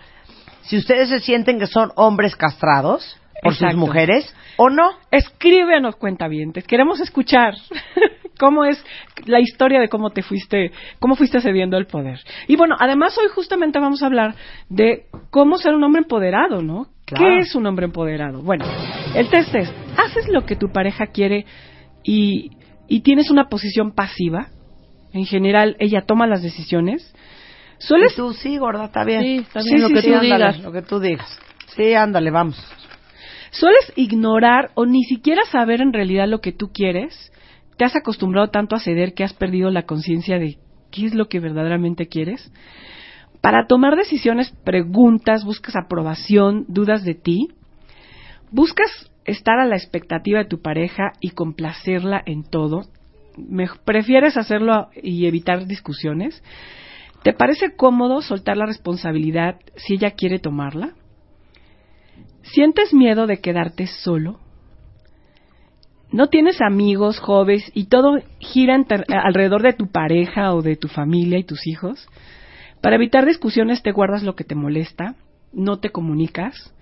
Si 0.64 0.78
ustedes 0.78 1.10
se 1.10 1.20
sienten 1.20 1.60
que 1.60 1.68
son 1.68 1.92
hombres 1.96 2.36
castrados 2.36 3.18
por 3.42 3.56
sus 3.56 3.74
mujeres 3.76 4.36
o 4.58 4.70
no. 4.70 4.92
Escríbenos, 5.12 5.96
cuentavientes. 5.96 6.66
Queremos 6.66 7.00
escuchar 7.00 7.54
cómo 8.40 8.66
es 8.66 8.84
la 9.26 9.40
historia 9.40 9.80
de 9.80 9.90
cómo 9.90 10.10
te 10.10 10.22
fuiste, 10.22 10.72
cómo 11.00 11.16
fuiste 11.16 11.42
cediendo 11.42 11.78
el 11.78 11.86
poder. 11.86 12.20
Y 12.48 12.56
bueno, 12.56 12.76
además 12.80 13.18
hoy 13.18 13.28
justamente 13.34 13.80
vamos 13.80 14.04
a 14.04 14.08
hablar 14.08 14.36
de 14.70 15.06
cómo 15.30 15.58
ser 15.58 15.74
un 15.74 15.84
hombre 15.84 16.02
empoderado, 16.02 16.62
¿no? 16.62 16.88
Claro. 17.06 17.26
¿Qué 17.26 17.40
es 17.40 17.56
un 17.56 17.66
hombre 17.66 17.86
empoderado? 17.86 18.42
Bueno, 18.42 18.66
el 19.16 19.30
test 19.30 19.56
es, 19.56 19.74
¿haces 20.00 20.28
lo 20.30 20.46
que 20.46 20.56
tu 20.56 20.72
pareja 20.72 21.08
quiere 21.08 21.46
y, 22.04 22.52
y 22.88 23.02
tienes 23.02 23.30
una 23.30 23.50
posición 23.50 23.92
pasiva? 23.92 24.48
En 25.14 25.26
general, 25.26 25.76
ella 25.80 26.06
toma 26.06 26.28
las 26.28 26.42
decisiones. 26.44 27.14
¿Sueles 27.80 28.14
Y 28.14 28.16
tú 28.18 28.34
sí, 28.34 28.58
gorda, 28.58 28.86
está 28.86 29.04
bien. 29.04 29.22
Sí, 29.24 29.38
está 29.38 29.62
bien, 29.62 29.82
lo 29.82 29.90
que 29.90 30.02
tú 30.02 30.14
ándale, 30.14 30.26
digas. 30.26 30.60
Lo 30.60 30.72
que 30.72 30.82
tú 30.82 31.00
digas. 31.00 31.40
Sí, 31.76 31.94
ándale, 31.94 32.30
vamos. 32.30 32.58
¿Sueles 33.52 33.94
ignorar 33.96 34.72
o 34.76 34.86
ni 34.86 35.04
siquiera 35.04 35.42
saber 35.52 35.82
en 35.82 35.94
realidad 35.94 36.28
lo 36.28 36.40
que 36.40 36.52
tú 36.52 36.72
quieres? 36.72 37.32
¿Te 37.78 37.86
has 37.86 37.96
acostumbrado 37.96 38.50
tanto 38.50 38.76
a 38.76 38.80
ceder 38.80 39.14
que 39.14 39.24
has 39.24 39.34
perdido 39.34 39.72
la 39.72 39.84
conciencia 39.84 40.38
de 40.38 40.58
qué 40.92 41.06
es 41.06 41.16
lo 41.16 41.28
que 41.28 41.40
verdaderamente 41.40 42.08
quieres? 42.08 42.52
Para 43.42 43.66
tomar 43.68 43.96
decisiones, 43.96 44.54
preguntas, 44.64 45.46
buscas 45.46 45.76
aprobación, 45.76 46.66
dudas 46.68 47.06
de 47.06 47.16
ti. 47.16 47.48
¿Buscas 48.52 49.09
estar 49.26 49.60
a 49.60 49.66
la 49.66 49.76
expectativa 49.76 50.40
de 50.40 50.46
tu 50.50 50.62
pareja 50.62 51.14
y 51.20 51.32
complacerla 51.32 52.22
en 52.26 52.44
todo? 52.44 52.84
Me- 53.38 53.70
¿Prefieres 53.86 54.38
hacerlo 54.38 54.90
y 55.02 55.26
evitar 55.28 55.66
discusiones? 55.68 56.44
¿Te 57.24 57.34
parece 57.34 57.76
cómodo 57.76 58.22
soltar 58.22 58.58
la 58.58 58.66
responsabilidad 58.66 59.60
si 59.76 59.96
ella 59.96 60.12
quiere 60.12 60.40
tomarla? 60.40 60.94
¿Sientes 62.44 62.94
miedo 62.94 63.28
de 63.28 63.40
quedarte 63.40 63.88
solo? 63.88 64.40
no 66.12 66.28
tienes 66.28 66.60
amigos, 66.62 67.20
jóvenes 67.20 67.70
y 67.74 67.86
todo 67.86 68.18
gira 68.40 68.76
alrededor 69.10 69.62
de 69.62 69.74
tu 69.74 69.92
pareja 69.92 70.54
o 70.54 70.62
de 70.62 70.76
tu 70.76 70.88
familia 70.88 71.38
y 71.38 71.44
tus 71.44 71.68
hijos, 71.68 72.08
para 72.82 72.96
evitar 72.96 73.26
discusiones 73.26 73.84
te 73.84 73.92
guardas 73.92 74.24
lo 74.24 74.36
que 74.36 74.44
te 74.44 74.56
molesta, 74.56 75.16
no 75.54 75.80
te 75.80 75.92
comunicas, 75.92 76.74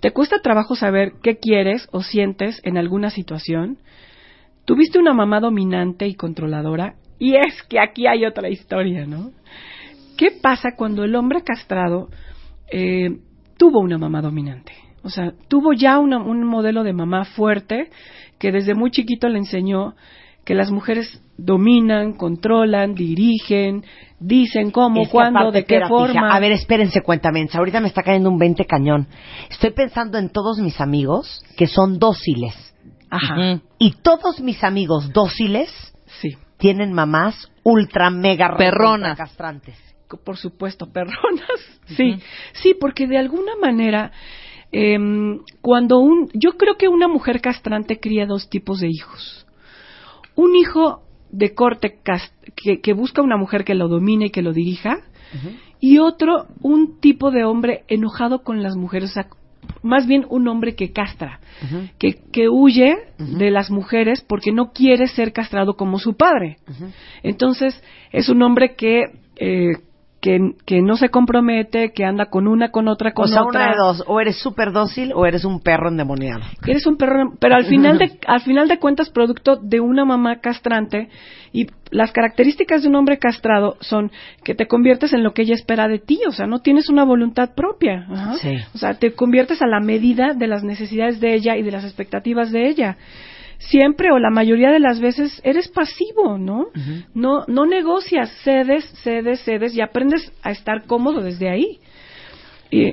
te 0.00 0.10
cuesta 0.12 0.40
trabajo 0.40 0.76
saber 0.76 1.12
qué 1.22 1.38
quieres 1.38 1.88
o 1.92 2.02
sientes 2.02 2.60
en 2.64 2.76
alguna 2.78 3.10
situación, 3.10 3.78
tuviste 4.64 4.98
una 4.98 5.14
mamá 5.14 5.40
dominante 5.40 6.06
y 6.06 6.14
controladora, 6.14 6.94
y 7.18 7.36
es 7.36 7.62
que 7.68 7.80
aquí 7.80 8.06
hay 8.06 8.24
otra 8.26 8.48
historia, 8.48 9.06
¿no? 9.06 9.30
¿Qué 10.18 10.30
pasa 10.30 10.70
cuando 10.76 11.04
el 11.04 11.14
hombre 11.14 11.42
castrado 11.42 12.08
eh, 12.70 13.18
tuvo 13.56 13.80
una 13.80 13.96
mamá 13.98 14.20
dominante? 14.22 14.72
O 15.02 15.08
sea, 15.08 15.32
tuvo 15.48 15.72
ya 15.72 15.98
una- 15.98 16.18
un 16.22 16.44
modelo 16.44 16.82
de 16.82 16.92
mamá 16.92 17.24
fuerte 17.24 17.90
que 18.38 18.50
desde 18.52 18.74
muy 18.74 18.90
chiquito 18.90 19.28
le 19.28 19.38
enseñó 19.38 19.94
que 20.44 20.54
las 20.54 20.70
mujeres 20.70 21.22
dominan, 21.38 22.12
controlan, 22.14 22.94
dirigen, 22.94 23.84
dicen 24.18 24.70
cómo, 24.70 25.02
Es 25.02 25.08
que 25.08 25.12
cuándo, 25.12 25.50
de 25.52 25.64
qué 25.64 25.80
forma. 25.88 26.34
A 26.34 26.40
ver, 26.40 26.52
espérense, 26.52 27.02
cuéntame. 27.02 27.46
Ahorita 27.52 27.80
me 27.80 27.88
está 27.88 28.02
cayendo 28.02 28.30
un 28.30 28.38
20 28.38 28.64
cañón. 28.64 29.08
Estoy 29.50 29.70
pensando 29.70 30.18
en 30.18 30.30
todos 30.30 30.58
mis 30.58 30.80
amigos 30.80 31.44
que 31.56 31.66
son 31.66 31.98
dóciles. 31.98 32.54
Ajá. 33.10 33.60
Y 33.78 33.92
todos 34.02 34.40
mis 34.40 34.64
amigos 34.64 35.12
dóciles 35.12 35.70
sí. 36.20 36.36
tienen 36.58 36.92
mamás 36.92 37.50
ultra 37.62 38.10
mega 38.10 38.56
Perronas. 38.56 39.16
castrantes. 39.16 39.76
Por 40.24 40.36
supuesto, 40.36 40.92
perronas. 40.92 41.80
Sí, 41.96 42.16
sí, 42.52 42.74
porque 42.78 43.06
de 43.06 43.18
alguna 43.18 43.56
manera, 43.60 44.12
em, 44.72 45.40
cuando 45.62 45.98
un, 45.98 46.28
yo 46.32 46.52
creo 46.52 46.76
que 46.76 46.88
una 46.88 47.08
mujer 47.08 47.40
castrante 47.40 47.98
cría 47.98 48.26
dos 48.26 48.48
tipos 48.48 48.80
de 48.80 48.88
hijos. 48.88 49.46
Un 50.34 50.54
hijo 50.54 51.05
de 51.30 51.54
corte 51.54 51.98
que 52.82 52.92
busca 52.92 53.22
una 53.22 53.36
mujer 53.36 53.64
que 53.64 53.74
lo 53.74 53.88
domine 53.88 54.26
y 54.26 54.30
que 54.30 54.42
lo 54.42 54.52
dirija, 54.52 54.98
y 55.80 55.98
otro, 55.98 56.46
un 56.62 57.00
tipo 57.00 57.30
de 57.30 57.44
hombre 57.44 57.84
enojado 57.88 58.42
con 58.42 58.62
las 58.62 58.76
mujeres, 58.76 59.10
o 59.10 59.14
sea, 59.14 59.28
más 59.82 60.06
bien 60.06 60.24
un 60.28 60.48
hombre 60.48 60.74
que 60.74 60.92
castra, 60.92 61.40
que, 61.98 62.14
que 62.32 62.48
huye 62.48 62.94
de 63.18 63.50
las 63.50 63.70
mujeres 63.70 64.24
porque 64.26 64.52
no 64.52 64.72
quiere 64.72 65.06
ser 65.08 65.32
castrado 65.32 65.76
como 65.76 65.98
su 65.98 66.16
padre. 66.16 66.58
Entonces, 67.22 67.82
es 68.12 68.28
un 68.28 68.42
hombre 68.42 68.74
que, 68.74 69.04
eh, 69.36 69.72
que, 70.26 70.40
que 70.64 70.82
no 70.82 70.96
se 70.96 71.08
compromete, 71.08 71.92
que 71.92 72.04
anda 72.04 72.26
con 72.26 72.48
una, 72.48 72.72
con 72.72 72.88
otra, 72.88 73.12
con 73.12 73.26
o 73.26 73.28
sea, 73.28 73.44
otra. 73.44 73.60
una 73.60 73.70
de 73.70 73.76
dos. 73.78 74.04
O 74.08 74.20
eres 74.20 74.36
súper 74.40 74.72
dócil 74.72 75.12
o 75.14 75.24
eres 75.24 75.44
un 75.44 75.60
perro 75.60 75.88
endemoniado. 75.88 76.42
Eres 76.66 76.84
un 76.88 76.96
perro, 76.96 77.34
pero 77.38 77.54
al 77.54 77.64
final 77.68 77.96
de 77.96 78.18
al 78.26 78.40
final 78.40 78.66
de 78.66 78.80
cuentas 78.80 79.08
producto 79.10 79.54
de 79.54 79.78
una 79.78 80.04
mamá 80.04 80.40
castrante 80.40 81.10
y 81.52 81.68
las 81.92 82.10
características 82.10 82.82
de 82.82 82.88
un 82.88 82.96
hombre 82.96 83.20
castrado 83.20 83.76
son 83.80 84.10
que 84.42 84.56
te 84.56 84.66
conviertes 84.66 85.12
en 85.12 85.22
lo 85.22 85.32
que 85.32 85.42
ella 85.42 85.54
espera 85.54 85.86
de 85.86 86.00
ti, 86.00 86.18
o 86.26 86.32
sea, 86.32 86.48
no 86.48 86.58
tienes 86.58 86.88
una 86.88 87.04
voluntad 87.04 87.54
propia, 87.54 88.04
Ajá. 88.10 88.34
Sí. 88.38 88.56
o 88.74 88.78
sea, 88.78 88.94
te 88.94 89.12
conviertes 89.12 89.62
a 89.62 89.68
la 89.68 89.78
medida 89.78 90.34
de 90.34 90.48
las 90.48 90.64
necesidades 90.64 91.20
de 91.20 91.34
ella 91.34 91.56
y 91.56 91.62
de 91.62 91.70
las 91.70 91.84
expectativas 91.84 92.50
de 92.50 92.68
ella. 92.68 92.96
Siempre 93.58 94.12
o 94.12 94.18
la 94.18 94.30
mayoría 94.30 94.70
de 94.70 94.80
las 94.80 95.00
veces 95.00 95.40
eres 95.44 95.68
pasivo, 95.68 96.38
¿no? 96.38 96.66
No 97.14 97.44
no 97.46 97.66
negocias, 97.66 98.30
cedes, 98.44 98.84
cedes, 99.02 99.40
cedes 99.44 99.74
y 99.74 99.80
aprendes 99.80 100.32
a 100.42 100.50
estar 100.50 100.84
cómodo 100.86 101.22
desde 101.22 101.48
ahí 101.48 101.80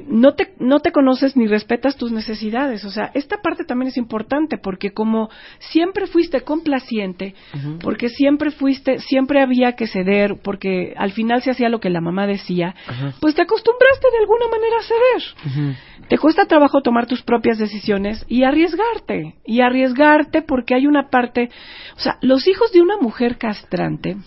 no 0.08 0.34
te 0.34 0.54
no 0.60 0.80
te 0.80 0.92
conoces 0.92 1.36
ni 1.36 1.48
respetas 1.48 1.96
tus 1.96 2.12
necesidades. 2.12 2.86
O 2.86 2.92
sea 2.92 3.12
esta 3.14 3.38
parte 3.42 3.66
también 3.66 3.90
es 3.90 3.98
importante 3.98 4.58
porque 4.58 4.92
como 4.92 5.30
siempre 5.60 6.08
fuiste 6.08 6.42
complaciente 6.42 7.36
porque 7.82 8.10
siempre 8.10 8.52
fuiste 8.52 9.00
siempre 9.00 9.42
había 9.42 9.74
que 9.74 9.88
ceder 9.88 10.40
porque 10.44 10.94
al 10.98 11.12
final 11.12 11.42
se 11.42 11.52
hacía 11.52 11.70
lo 11.70 11.80
que 11.80 11.90
la 11.90 12.02
mamá 12.02 12.28
decía 12.28 12.76
pues 13.20 13.36
te 13.36 13.42
acostumbraste 13.42 14.08
de 14.12 14.20
alguna 14.20 14.46
manera 14.48 14.78
a 14.80 14.84
ceder. 14.84 15.78
Te 16.10 16.18
cuesta 16.18 16.46
trabajo 16.46 16.82
tomar 16.82 17.08
tus 17.08 17.24
propias 17.24 17.58
decisiones 17.58 18.26
y 18.28 18.44
arriesgarte 18.44 19.36
y 19.46 19.62
arriesgarte 19.62 20.42
porque 20.42 20.76
hay 20.76 20.88
una 20.88 21.10
parte 21.10 21.50
o 21.96 22.00
sea 22.00 22.18
los 22.22 22.48
hijos 22.48 22.72
de 22.72 22.82
una 22.82 22.98
mujer 22.98 23.38
castrante 23.38 24.18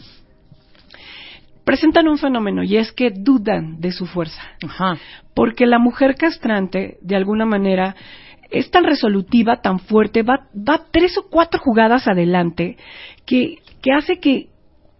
presentan 1.66 2.06
un 2.08 2.16
fenómeno 2.16 2.62
y 2.62 2.76
es 2.78 2.92
que 2.92 3.11
dudan 3.11 3.80
de 3.80 3.90
su 3.92 4.06
fuerza 4.06 4.40
Ajá. 4.66 4.96
porque 5.35 5.66
la 5.66 5.78
mujer 5.78 6.14
castrante, 6.14 6.96
de 7.02 7.16
alguna 7.16 7.44
manera, 7.44 7.94
es 8.50 8.70
tan 8.70 8.85
resolutiva, 8.85 9.61
tan 9.61 9.80
fuerte, 9.80 10.23
va, 10.23 10.46
va 10.56 10.80
tres 10.92 11.18
o 11.18 11.28
cuatro 11.28 11.61
jugadas 11.61 12.06
adelante, 12.06 12.76
que, 13.26 13.56
que 13.82 13.92
hace 13.92 14.20
que, 14.20 14.46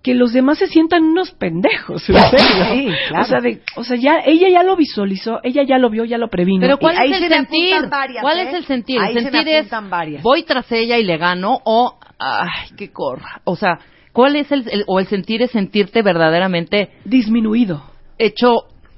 que 0.03 0.15
los 0.15 0.33
demás 0.33 0.59
se 0.59 0.67
sientan 0.67 1.05
unos 1.05 1.31
pendejos, 1.31 2.09
en 2.09 2.17
serio. 2.17 2.65
Sí, 2.73 2.89
claro. 3.09 3.25
O 3.25 3.29
sea, 3.29 3.41
de- 3.41 3.61
o 3.77 3.85
sea, 3.85 3.97
ya, 3.97 4.17
ella 4.27 4.49
ya 4.49 4.65
lo 4.65 4.75
visualizó, 4.77 5.39
ella 5.45 5.63
ya 5.63 5.79
lo 5.79 5.89
vio, 5.89 6.05
ya 6.05 6.19
lo 6.19 6.29
previno. 6.29 6.61
Pero 6.63 6.79
¿cuál 6.79 6.97
es 7.13 7.23
el 7.23 7.29
sentir? 7.33 7.77
varias, 7.89 8.23
¿Cuál 8.23 8.39
¿eh? 8.39 8.49
es 8.49 8.55
el 8.55 8.65
sentir? 8.65 9.01
Ahí 9.01 9.17
el 9.17 9.23
se 9.23 9.31
me 9.31 9.39
sentir 9.39 9.49
es 9.55 9.61
apuntan 9.61 9.91
varias. 9.91 10.23
voy 10.25 10.43
tras 10.43 10.71
ella 10.73 10.99
y 10.99 11.05
le 11.05 11.17
gano 11.17 11.61
o 11.65 11.97
ay, 12.19 12.71
qué 12.77 12.91
corra. 12.91 13.41
O 13.45 13.55
sea, 13.55 13.79
¿cuál 14.17 14.35
es 14.37 14.51
el, 14.51 14.65
el- 14.71 14.85
o 14.87 14.99
el 14.99 15.07
sentir 15.09 15.43
es 15.43 15.51
sentirte 15.51 16.01
verdaderamente 16.01 16.89
Disminuido. 17.05 17.83
hecho 18.19 18.49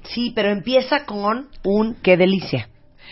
Sí, 0.05 0.33
pero 0.35 0.49
empieza 0.51 1.05
con 1.07 1.49
un 1.65 1.97
qué 2.03 2.17
delicia. 2.17 2.69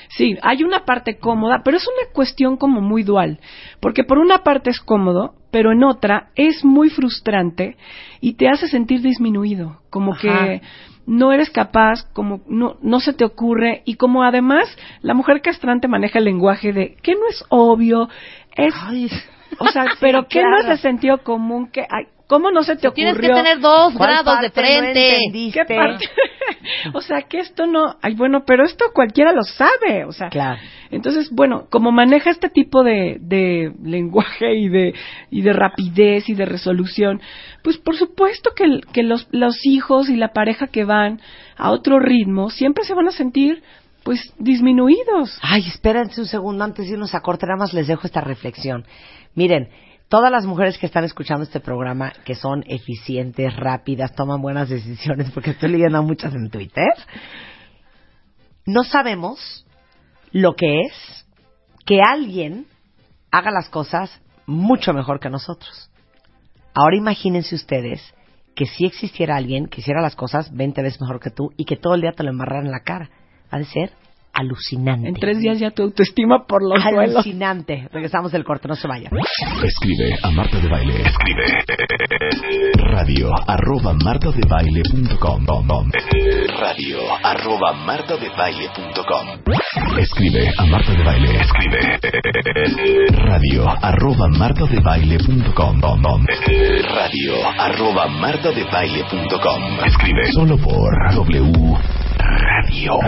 Sí, 0.09 0.37
hay 0.43 0.63
una 0.63 0.85
parte 0.85 1.19
cómoda, 1.19 1.63
pero 1.65 1.77
es 1.77 1.83
una 1.87 2.13
cuestión 2.13 2.57
como 2.57 2.81
muy 2.81 3.03
dual, 3.03 3.41
porque 3.81 4.05
por 4.05 4.19
una 4.19 4.39
parte 4.45 4.71
es 4.71 4.79
cómodo, 4.81 5.35
pero 5.51 5.73
en 5.73 5.83
otra 5.83 6.29
es 6.37 6.65
muy 6.65 6.91
frustrante 6.91 7.77
y 8.21 8.35
te 8.35 8.49
hace 8.49 8.69
sentir 8.69 9.01
disminuido, 9.03 9.81
como 9.91 10.13
Ajá. 10.13 10.21
que 10.23 10.63
no 11.07 11.33
eres 11.33 11.51
capaz, 11.51 12.05
como 12.13 12.41
no, 12.47 12.77
no 12.83 13.01
se 13.01 13.13
te 13.15 13.25
ocurre 13.25 13.83
y 13.85 13.95
como 13.95 14.23
además 14.23 14.69
la 15.03 15.13
mujer 15.15 15.41
castrante 15.43 15.89
maneja 15.89 16.19
el 16.21 16.25
lenguaje 16.27 16.73
de 16.73 16.95
que 17.03 17.13
no 17.15 17.27
es 17.29 17.45
obvio, 17.49 18.09
es, 18.57 18.75
ay, 18.81 19.11
o 19.59 19.67
sea, 19.69 19.85
pero 20.01 20.27
que 20.29 20.43
no 20.43 20.59
es 20.59 20.67
de 20.67 20.77
sentido 20.79 21.19
común, 21.19 21.71
que, 21.71 21.83
ay, 21.83 22.07
¿cómo 22.29 22.51
no 22.51 22.63
se 22.65 22.77
te 22.77 22.89
ocurrió? 22.89 23.13
tienes 23.13 23.21
que 23.21 23.29
tener 23.29 23.61
dos 23.61 23.93
¿Cuál 23.95 24.11
grados 24.11 24.41
de 24.41 24.49
no 24.49 24.53
frente. 24.55 25.17
entendiste? 25.17 25.65
¿Qué 25.67 25.75
parte? 25.75 26.05
o 26.95 27.01
sea, 27.01 27.23
que 27.23 27.39
esto 27.39 27.67
no, 27.67 27.97
ay, 28.03 28.15
bueno, 28.15 28.43
pero 28.47 28.65
esto 28.65 28.87
cualquiera 28.93 29.33
lo 29.33 29.43
sabe, 29.45 30.05
o 30.05 30.13
sea, 30.13 30.29
Claro. 30.31 30.61
entonces, 30.91 31.31
bueno, 31.31 31.67
como 31.71 31.93
maneja 31.93 32.31
este 32.31 32.49
tipo 32.49 32.83
de, 32.83 33.19
de 33.21 33.73
lenguaje 33.83 34.57
y 34.57 34.69
de, 34.69 34.95
y 35.31 35.43
de 35.43 35.53
rapidez 35.53 36.29
y 36.29 36.35
de 36.35 36.47
resolución, 36.47 37.21
pues 37.63 37.79
por 37.79 37.97
supuesto 37.97 38.51
que, 38.57 38.65
el- 38.65 38.87
que 38.93 39.03
los, 39.05 39.29
los 39.31 39.65
hijos 39.65 40.09
y 40.09 40.17
la 40.17 40.33
pareja 40.33 40.67
que 40.67 40.85
van 40.85 41.21
a 41.57 41.71
otro 41.71 42.01
ritmo 42.01 42.51
siempre 42.51 42.85
se 42.85 42.95
van 42.95 43.07
a 43.09 43.13
sentir, 43.13 43.63
pues, 44.07 44.33
disminuidos. 44.39 45.37
Ay, 45.43 45.67
espérense 45.67 46.21
un 46.21 46.29
segundo 46.29 46.63
antes 46.63 46.87
de 46.87 46.93
irnos 46.93 47.13
a 47.17 47.23
corte, 47.23 47.45
nada 47.45 47.59
más 47.59 47.75
les 47.75 47.89
dejo 47.89 48.07
esta 48.07 48.21
reflexión. 48.21 48.87
Miren, 49.35 49.69
todas 50.09 50.31
las 50.31 50.47
mujeres 50.47 50.79
que 50.79 50.87
están 50.87 51.03
escuchando 51.03 51.43
este 51.43 51.59
programa, 51.59 52.13
que 52.25 52.37
son 52.37 52.63
eficientes, 52.69 53.57
rápidas, 53.57 54.15
toman 54.15 54.41
buenas 54.41 54.69
decisiones, 54.69 55.33
porque 55.33 55.51
estoy 55.51 55.71
leyendo 55.71 55.99
a 55.99 56.03
muchas 56.03 56.33
en 56.37 56.51
Twitter, 56.51 56.93
no 58.65 58.85
sabemos 58.85 59.67
lo 60.31 60.55
que 60.55 60.83
es 60.83 61.27
que 61.85 62.01
alguien 62.01 62.69
haga 63.33 63.51
las 63.51 63.69
cosas 63.71 64.23
mucho 64.47 64.93
mejor 64.93 65.19
que 65.19 65.31
nosotros. 65.31 65.91
Ahora 66.75 66.97
imagínense 66.97 67.57
ustedes 67.57 68.15
que 68.55 68.67
si 68.67 68.87
existiera 68.87 69.35
alguien 69.35 69.67
que 69.67 69.81
hiciera 69.81 70.01
las 70.01 70.15
cosas 70.15 70.55
20 70.55 70.81
veces 70.81 71.01
mejor 71.01 71.19
que 71.19 71.31
tú 71.31 71.51
y 71.57 71.65
que 71.65 71.77
todo 71.77 71.97
el 71.97 72.03
día 72.03 72.13
te 72.13 72.23
lo 72.23 72.31
embarraran 72.31 72.67
en 72.67 72.73
la 72.73 72.85
cara. 72.85 73.11
Ha 73.51 73.59
de 73.59 73.65
ser 73.65 73.93
alucinante. 74.37 75.09
En 75.09 75.15
tres 75.15 75.39
días 75.39 75.59
ya 75.59 75.71
tu 75.71 75.83
autoestima 75.83 76.45
por 76.47 76.63
los 76.63 76.83
suelos. 76.83 77.17
Alucinante. 77.17 77.89
Regresamos 77.91 78.31
del 78.33 78.45
corte, 78.45 78.69
no 78.69 78.77
se 78.77 78.87
vayan. 78.87 79.11
Escribe 79.65 80.15
a 80.23 80.31
Marta 80.31 80.61
de 80.61 80.69
Baile. 80.69 81.03
Escribe 81.03 81.47
radio 82.93 83.31
arroba 83.47 83.95
martadebaile.com 83.95 85.47
radio 86.59 86.99
arroba 87.25 87.73
martadebaile.com 87.73 89.39
Escribe 89.99 90.51
a 90.59 90.67
Marta 90.67 90.93
de 90.93 91.03
Baile. 91.03 91.41
Escribe 91.41 91.99
radio 93.11 93.65
arroba 93.83 94.29
martadebaile.com 94.29 95.81
radio 96.95 97.49
arroba 97.59 98.07
martadebaile.com 98.09 99.63
Escribe 99.87 100.27
solo 100.35 100.59
por 100.59 100.93
W 101.15 101.79
Radio. 102.29 102.99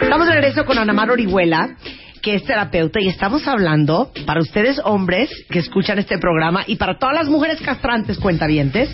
Estamos 0.00 0.26
de 0.26 0.32
regreso 0.32 0.64
con 0.64 0.78
Ana 0.78 0.92
Mar 0.92 1.10
Orihuela, 1.10 1.76
que 2.22 2.34
es 2.36 2.44
terapeuta, 2.44 3.00
y 3.00 3.08
estamos 3.08 3.46
hablando 3.46 4.10
para 4.24 4.40
ustedes 4.40 4.80
hombres 4.84 5.30
que 5.50 5.58
escuchan 5.58 5.98
este 5.98 6.18
programa 6.18 6.64
y 6.66 6.76
para 6.76 6.98
todas 6.98 7.14
las 7.14 7.28
mujeres 7.28 7.60
castrantes 7.60 8.18
cuentavientes, 8.18 8.88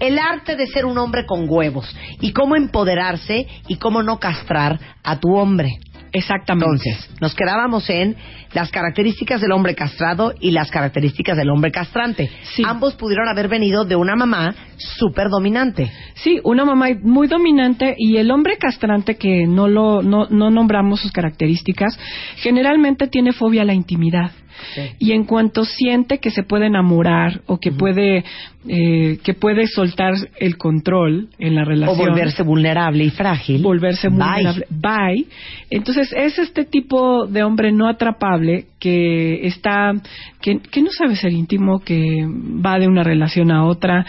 el 0.00 0.18
arte 0.18 0.56
de 0.56 0.66
ser 0.66 0.86
un 0.86 0.98
hombre 0.98 1.24
con 1.24 1.46
huevos 1.48 1.94
y 2.20 2.32
cómo 2.32 2.56
empoderarse 2.56 3.46
y 3.68 3.76
cómo 3.76 4.02
no 4.02 4.18
castrar 4.18 4.78
a 5.02 5.20
tu 5.20 5.36
hombre. 5.36 5.78
Exactamente. 6.14 6.66
Entonces, 6.66 7.20
nos 7.20 7.34
quedábamos 7.34 7.90
en 7.90 8.16
las 8.52 8.70
características 8.70 9.40
del 9.40 9.50
hombre 9.50 9.74
castrado 9.74 10.32
y 10.40 10.52
las 10.52 10.70
características 10.70 11.36
del 11.36 11.50
hombre 11.50 11.72
castrante. 11.72 12.30
Sí. 12.54 12.62
Ambos 12.64 12.94
pudieron 12.94 13.28
haber 13.28 13.48
venido 13.48 13.84
de 13.84 13.96
una 13.96 14.14
mamá 14.14 14.54
súper 14.76 15.28
dominante. 15.28 15.90
Sí, 16.14 16.38
una 16.44 16.64
mamá 16.64 16.86
muy 17.02 17.26
dominante 17.26 17.96
y 17.98 18.16
el 18.16 18.30
hombre 18.30 18.58
castrante 18.58 19.16
que 19.16 19.44
no 19.48 19.66
lo 19.66 20.02
no, 20.02 20.28
no 20.30 20.50
nombramos 20.50 21.00
sus 21.00 21.10
características, 21.10 21.98
generalmente 22.36 23.08
tiene 23.08 23.32
fobia 23.32 23.62
a 23.62 23.64
la 23.64 23.74
intimidad. 23.74 24.30
Y 24.98 25.12
en 25.12 25.24
cuanto 25.24 25.64
siente 25.64 26.18
que 26.18 26.30
se 26.30 26.42
puede 26.42 26.66
enamorar 26.66 27.42
o 27.46 27.58
que 27.58 27.72
puede 27.72 28.24
eh, 28.66 29.18
que 29.22 29.34
puede 29.34 29.66
soltar 29.66 30.14
el 30.38 30.56
control 30.56 31.28
en 31.38 31.54
la 31.54 31.62
O 31.62 31.66
relación 31.66 32.08
volverse 32.08 32.42
vulnerable 32.42 33.04
y 33.04 33.10
frágil. 33.10 33.62
volverse 33.62 34.08
Bye. 34.08 34.18
vulnerable. 34.18 34.66
Bye. 34.70 35.26
Entonces 35.70 36.12
es 36.16 36.38
este 36.38 36.64
tipo 36.64 37.26
de 37.26 37.42
hombre 37.42 37.72
no 37.72 37.88
atrapable 37.88 38.66
que 38.84 39.46
está, 39.46 39.94
que, 40.42 40.58
que 40.58 40.82
no 40.82 40.90
sabe 40.90 41.16
ser 41.16 41.32
íntimo, 41.32 41.80
que 41.80 42.26
va 42.28 42.78
de 42.78 42.86
una 42.86 43.02
relación 43.02 43.50
a 43.50 43.64
otra, 43.64 44.04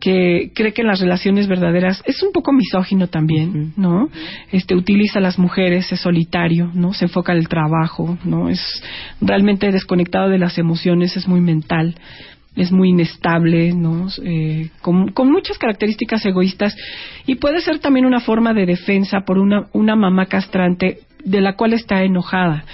que 0.00 0.50
cree 0.52 0.72
que 0.72 0.82
en 0.82 0.88
las 0.88 0.98
relaciones 0.98 1.46
verdaderas 1.46 2.02
es 2.06 2.20
un 2.24 2.32
poco 2.32 2.52
misógino 2.52 3.06
también, 3.06 3.72
¿no? 3.76 4.08
Este 4.50 4.74
utiliza 4.74 5.20
a 5.20 5.22
las 5.22 5.38
mujeres, 5.38 5.92
es 5.92 6.00
solitario, 6.00 6.72
¿no? 6.74 6.92
Se 6.92 7.04
enfoca 7.04 7.34
en 7.34 7.38
el 7.38 7.46
trabajo, 7.46 8.18
¿no? 8.24 8.48
Es 8.48 8.82
realmente 9.20 9.70
desconectado 9.70 10.28
de 10.28 10.38
las 10.38 10.58
emociones, 10.58 11.16
es 11.16 11.28
muy 11.28 11.40
mental 11.40 11.94
es 12.56 12.72
muy 12.72 12.88
inestable, 12.88 13.74
¿no? 13.74 14.08
Eh, 14.24 14.70
con, 14.80 15.08
con 15.12 15.30
muchas 15.30 15.58
características 15.58 16.24
egoístas 16.24 16.74
y 17.26 17.34
puede 17.34 17.60
ser 17.60 17.80
también 17.80 18.06
una 18.06 18.20
forma 18.20 18.54
de 18.54 18.64
defensa 18.64 19.20
por 19.26 19.36
una, 19.36 19.68
una 19.74 19.94
mamá 19.94 20.24
castrante 20.24 21.00
de 21.22 21.40
la 21.42 21.54
cual 21.54 21.74
está 21.74 22.02
enojada. 22.02 22.64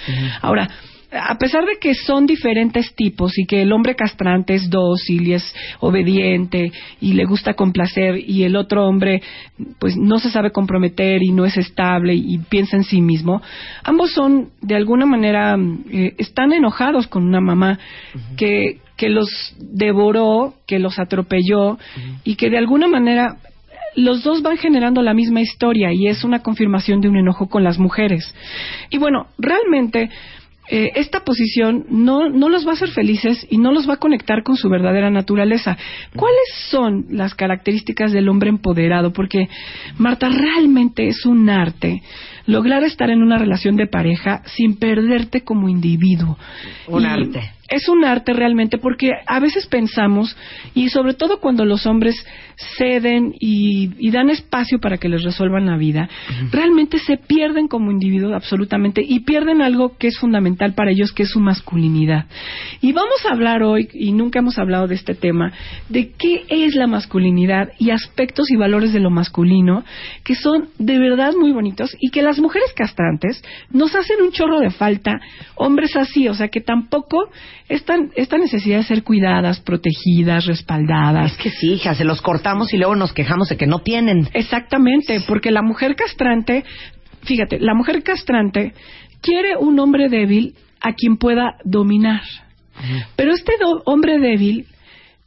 Ahora, 0.41 0.69
a 1.13 1.37
pesar 1.37 1.65
de 1.65 1.77
que 1.79 1.93
son 1.93 2.25
diferentes 2.25 2.93
tipos 2.95 3.37
y 3.37 3.45
que 3.45 3.61
el 3.61 3.71
hombre 3.71 3.95
castrante 3.95 4.55
es 4.55 4.69
dócil 4.69 5.27
y 5.27 5.33
es 5.33 5.55
obediente 5.79 6.71
y 6.99 7.13
le 7.13 7.25
gusta 7.25 7.53
complacer 7.53 8.17
y 8.17 8.43
el 8.43 8.55
otro 8.55 8.87
hombre 8.87 9.21
pues 9.79 9.95
no 9.97 10.19
se 10.19 10.29
sabe 10.29 10.51
comprometer 10.51 11.21
y 11.23 11.31
no 11.31 11.45
es 11.45 11.57
estable 11.57 12.15
y 12.15 12.37
piensa 12.49 12.77
en 12.77 12.83
sí 12.83 13.01
mismo, 13.01 13.41
ambos 13.83 14.11
son 14.11 14.49
de 14.61 14.75
alguna 14.75 15.05
manera 15.05 15.57
eh, 15.91 16.13
están 16.17 16.53
enojados 16.53 17.07
con 17.07 17.23
una 17.23 17.41
mamá 17.41 17.79
que 18.37 18.79
que 18.97 19.09
los 19.09 19.27
devoró, 19.59 20.53
que 20.67 20.79
los 20.79 20.99
atropelló 20.99 21.79
y 22.23 22.35
que 22.35 22.49
de 22.49 22.59
alguna 22.59 22.87
manera 22.87 23.37
los 23.95 24.23
dos 24.23 24.41
van 24.41 24.57
generando 24.57 25.01
la 25.01 25.13
misma 25.13 25.41
historia 25.41 25.91
y 25.91 26.07
es 26.07 26.23
una 26.23 26.39
confirmación 26.39 27.01
de 27.01 27.09
un 27.09 27.17
enojo 27.17 27.47
con 27.47 27.63
las 27.63 27.77
mujeres. 27.77 28.33
Y 28.89 28.97
bueno, 28.97 29.27
realmente 29.37 30.09
eh, 30.75 30.91
esta 30.95 31.23
posición 31.23 31.85
no, 31.87 32.31
no 32.31 32.49
los 32.49 32.65
va 32.65 32.71
a 32.71 32.73
hacer 32.73 32.89
felices 32.89 33.45
y 33.47 33.59
no 33.59 33.71
los 33.71 33.87
va 33.87 33.93
a 33.93 33.99
conectar 33.99 34.41
con 34.41 34.55
su 34.55 34.69
verdadera 34.69 35.11
naturaleza. 35.11 35.77
¿Cuáles 36.15 36.41
son 36.71 37.05
las 37.11 37.35
características 37.35 38.11
del 38.11 38.27
hombre 38.27 38.49
empoderado? 38.49 39.13
Porque, 39.13 39.49
Marta, 39.99 40.29
realmente 40.29 41.07
es 41.07 41.27
un 41.27 41.47
arte 41.47 42.01
lograr 42.45 42.83
estar 42.83 43.09
en 43.09 43.21
una 43.21 43.37
relación 43.37 43.75
de 43.75 43.87
pareja 43.87 44.41
sin 44.45 44.77
perderte 44.77 45.41
como 45.41 45.69
individuo. 45.69 46.37
Un 46.87 47.03
Y 47.03 47.05
arte. 47.05 47.51
Es 47.69 47.87
un 47.89 48.03
arte 48.03 48.33
realmente 48.33 48.77
porque 48.77 49.11
a 49.25 49.39
veces 49.39 49.65
pensamos, 49.67 50.35
y 50.75 50.89
sobre 50.89 51.13
todo 51.13 51.39
cuando 51.39 51.65
los 51.65 51.87
hombres 51.87 52.15
ceden 52.77 53.33
y, 53.39 53.89
y 53.97 54.11
dan 54.11 54.29
espacio 54.29 54.79
para 54.79 54.97
que 54.97 55.09
les 55.09 55.23
resuelvan 55.23 55.65
la 55.65 55.77
vida, 55.77 56.07
realmente 56.51 56.99
se 56.99 57.17
pierden 57.17 57.67
como 57.67 57.89
individuos 57.89 58.33
absolutamente 58.33 59.01
y 59.03 59.21
pierden 59.21 59.61
algo 59.61 59.97
que 59.97 60.07
es 60.07 60.19
fundamental 60.19 60.73
para 60.73 60.91
ellos, 60.91 61.13
que 61.13 61.23
es 61.23 61.29
su 61.29 61.39
masculinidad. 61.39 62.25
Y 62.81 62.91
vamos 62.91 63.25
a 63.25 63.33
hablar 63.33 63.63
hoy, 63.63 63.87
y 63.93 64.11
nunca 64.11 64.39
hemos 64.39 64.59
hablado 64.59 64.87
de 64.87 64.95
este 64.95 65.15
tema, 65.15 65.51
de 65.89 66.11
qué 66.11 66.43
es 66.49 66.75
la 66.75 66.85
masculinidad 66.85 67.69
y 67.79 67.89
aspectos 67.89 68.51
y 68.51 68.55
valores 68.55 68.93
de 68.93 68.99
lo 68.99 69.09
masculino 69.09 69.83
que 70.23 70.35
son 70.35 70.69
de 70.77 70.99
verdad 70.99 71.33
muy 71.39 71.51
bonitos 71.51 71.95
y 71.99 72.09
que 72.09 72.21
las 72.21 72.32
mujeres 72.39 72.71
castrantes 72.75 73.43
nos 73.71 73.93
hacen 73.95 74.21
un 74.21 74.31
chorro 74.31 74.59
de 74.59 74.69
falta, 74.71 75.19
hombres 75.55 75.95
así, 75.95 76.27
o 76.27 76.33
sea 76.33 76.47
que 76.49 76.61
tampoco 76.61 77.29
esta, 77.69 77.97
esta 78.15 78.37
necesidad 78.37 78.77
de 78.77 78.83
ser 78.83 79.03
cuidadas, 79.03 79.59
protegidas, 79.59 80.45
respaldadas. 80.45 81.31
Es 81.33 81.37
que 81.37 81.49
sí, 81.49 81.73
hija, 81.73 81.95
se 81.95 82.03
los 82.05 82.21
cortamos 82.21 82.73
y 82.73 82.77
luego 82.77 82.95
nos 82.95 83.13
quejamos 83.13 83.49
de 83.49 83.57
que 83.57 83.67
no 83.67 83.79
tienen. 83.79 84.29
Exactamente, 84.33 85.19
porque 85.27 85.51
la 85.51 85.61
mujer 85.61 85.95
castrante, 85.95 86.63
fíjate, 87.23 87.59
la 87.59 87.73
mujer 87.73 88.03
castrante 88.03 88.73
quiere 89.21 89.55
un 89.57 89.79
hombre 89.79 90.09
débil 90.09 90.55
a 90.81 90.93
quien 90.93 91.17
pueda 91.17 91.55
dominar. 91.63 92.21
Pero 93.15 93.31
este 93.33 93.53
do- 93.59 93.81
hombre 93.85 94.19
débil 94.19 94.65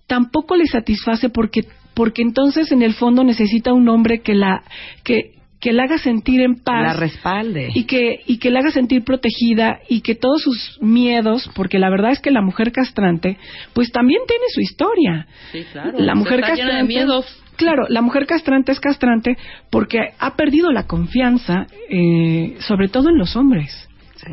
tampoco 0.07 0.57
le 0.57 0.67
satisface 0.67 1.29
porque 1.31 1.63
porque 1.95 2.21
entonces 2.21 2.71
en 2.73 2.83
el 2.83 2.93
fondo 2.93 3.25
necesita 3.25 3.73
un 3.73 3.89
hombre 3.89 4.21
que 4.21 4.35
la 4.35 4.63
que 5.03 5.36
que 5.61 5.73
la 5.73 5.85
haga 5.85 5.99
sentir 5.99 6.41
en 6.43 6.57
paz 6.57 6.83
La 6.83 6.93
respalde. 6.95 7.71
y 7.75 7.85
que 7.85 8.21
y 8.27 8.39
que 8.39 8.51
la 8.51 8.61
haga 8.61 8.71
sentir 8.71 9.05
protegida 9.05 9.81
y 9.89 10.01
que 10.03 10.15
todos 10.15 10.43
sus 10.43 10.79
miedos, 10.81 11.51
porque 11.55 11.79
la 11.79 11.91
verdad 11.91 12.13
es 12.13 12.21
que 12.21 12.31
la 12.31 12.43
mujer 12.43 12.73
castrante 12.73 13.39
pues 13.73 13.91
también 13.91 14.21
tiene 14.27 14.45
su 14.55 14.61
historia. 14.61 15.27
Sí, 15.53 15.65
claro. 15.73 15.99
La 15.99 16.15
mujer 16.15 16.41
Está 16.41 16.55
llena 16.55 16.67
de 16.67 16.73
castrante 16.73 16.95
miedos. 16.95 17.43
Claro, 17.57 17.87
la 17.89 18.03
mujer 18.03 18.27
castrante 18.27 18.73
es 18.73 18.81
castrante 18.81 19.37
porque 19.71 19.99
ha 20.19 20.37
perdido 20.37 20.71
la 20.73 20.87
confianza, 20.87 21.67
eh, 21.89 22.57
sobre 22.61 22.89
todo 22.89 23.09
en 23.09 23.17
los 23.17 23.35
hombres. 23.35 23.89
Sí. 24.17 24.33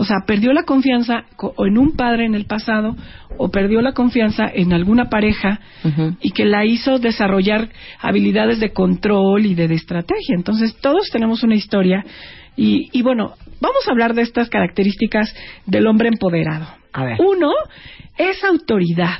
O 0.00 0.04
sea, 0.04 0.18
perdió 0.24 0.52
la 0.52 0.62
confianza 0.62 1.24
co- 1.34 1.52
o 1.56 1.66
en 1.66 1.76
un 1.76 1.96
padre 1.96 2.24
en 2.24 2.36
el 2.36 2.44
pasado 2.46 2.94
o 3.36 3.50
perdió 3.50 3.80
la 3.82 3.92
confianza 3.94 4.44
en 4.52 4.72
alguna 4.72 5.10
pareja 5.10 5.60
y 6.20 6.30
que 6.30 6.44
la 6.44 6.64
hizo 6.64 6.98
desarrollar 7.00 7.68
habilidades 8.00 8.60
de 8.60 8.72
control 8.72 9.44
y 9.44 9.54
de, 9.56 9.66
de 9.66 9.74
estrategia. 9.74 10.36
Entonces, 10.36 10.76
todos 10.80 11.08
tenemos 11.10 11.42
una 11.42 11.56
historia 11.56 12.04
y, 12.56 12.88
y 12.92 13.02
bueno, 13.02 13.32
vamos 13.60 13.86
a 13.86 13.90
hablar 13.90 14.14
de 14.14 14.22
estas 14.22 14.48
características 14.48 15.34
del 15.66 15.86
hombre 15.88 16.08
empoderado. 16.08 16.68
A 16.92 17.04
ver. 17.04 17.16
Uno 17.20 17.50
es 18.16 18.42
autoridad. 18.44 19.18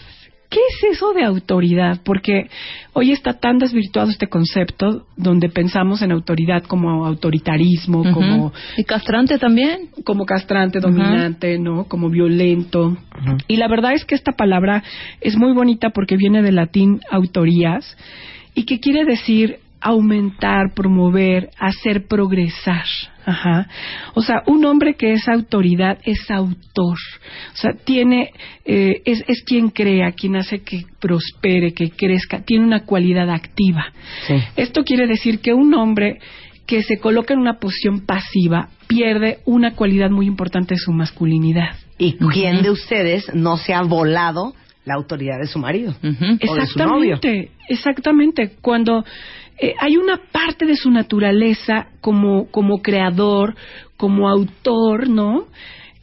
¿Qué 0.51 0.61
es 0.61 0.97
eso 0.97 1.13
de 1.13 1.25
autoridad? 1.25 2.01
Porque 2.03 2.49
hoy 2.95 3.13
está 3.13 3.35
tan 3.35 3.59
desvirtuado 3.59 4.11
este 4.11 4.29
concepto 4.29 5.07
donde 5.15 5.51
pensamos 5.51 6.01
en 6.01 6.11
autoridad 6.11 6.63
como 6.63 7.05
autoritarismo, 7.05 8.03
como 8.13 8.53
Y 8.77 8.85
castrante 8.85 9.39
también. 9.39 9.91
como 10.05 10.25
castrante, 10.25 10.81
dominante, 10.81 11.59
¿no? 11.59 11.85
Como 11.85 12.09
violento. 12.09 12.97
Y 13.47 13.57
la 13.57 13.69
verdad 13.69 13.93
es 13.93 14.07
que 14.07 14.15
esta 14.15 14.33
palabra 14.33 14.83
es 15.21 15.37
muy 15.37 15.53
bonita 15.53 15.91
porque 15.91 16.17
viene 16.17 16.41
del 16.41 16.57
latín 16.57 17.01
autorías 17.11 17.97
y 18.55 18.65
que 18.65 18.81
quiere 18.81 19.05
decir 19.05 19.59
aumentar, 19.81 20.75
promover, 20.75 21.51
hacer 21.59 22.07
progresar. 22.07 22.85
Ajá. 23.25 23.69
O 24.15 24.23
sea, 24.23 24.43
un 24.47 24.65
hombre 24.65 24.95
que 24.95 25.13
es 25.13 25.29
autoridad 25.29 25.99
es 26.05 26.31
autor. 26.31 26.97
O 27.53 27.57
sea, 27.57 27.73
tiene, 27.85 28.31
eh, 28.65 29.03
es, 29.05 29.23
es 29.29 29.43
quien 29.43 29.71
crea, 29.71 30.13
quien 30.13 30.37
hace 30.37 30.61
que 30.61 30.85
prospere, 30.99 31.73
que 31.75 31.91
crezca, 31.91 32.41
tiene 32.41 32.65
una 32.65 32.85
cualidad 32.85 33.29
activa. 33.31 33.93
Sí. 34.27 34.35
Esto 34.57 34.83
quiere 34.83 35.07
decir 35.07 35.41
que 35.41 35.53
un 35.53 35.75
hombre 35.75 36.19
que 36.67 36.83
se 36.83 36.99
coloca 36.99 37.35
en 37.35 37.41
una 37.41 37.59
posición 37.59 38.05
pasiva 38.05 38.69
pierde 38.87 39.39
una 39.47 39.75
cualidad 39.75 40.11
muy 40.11 40.27
importante 40.27 40.75
de 40.75 40.79
su 40.79 40.93
masculinidad. 40.93 41.77
¿Y 41.99 42.17
quién 42.33 42.63
de 42.63 42.71
ustedes 42.71 43.35
no 43.35 43.57
se 43.57 43.75
ha 43.75 43.83
volado 43.83 44.55
la 44.85 44.95
autoridad 44.95 45.39
de 45.39 45.47
su 45.47 45.59
marido? 45.59 45.95
O 46.03 46.55
de 46.55 46.67
su 46.67 46.79
novio. 46.79 47.15
Exactamente, 47.17 47.51
exactamente. 47.69 48.53
Cuando 48.61 49.05
eh, 49.61 49.75
hay 49.81 49.97
una 49.97 50.21
parte 50.31 50.67
de 50.67 50.77
su 50.77 50.91
naturaleza 50.91 51.89
como, 52.01 52.51
como 52.51 52.81
creador, 52.83 53.55
como 53.97 54.29
autor, 54.29 55.09
¿no? 55.09 55.47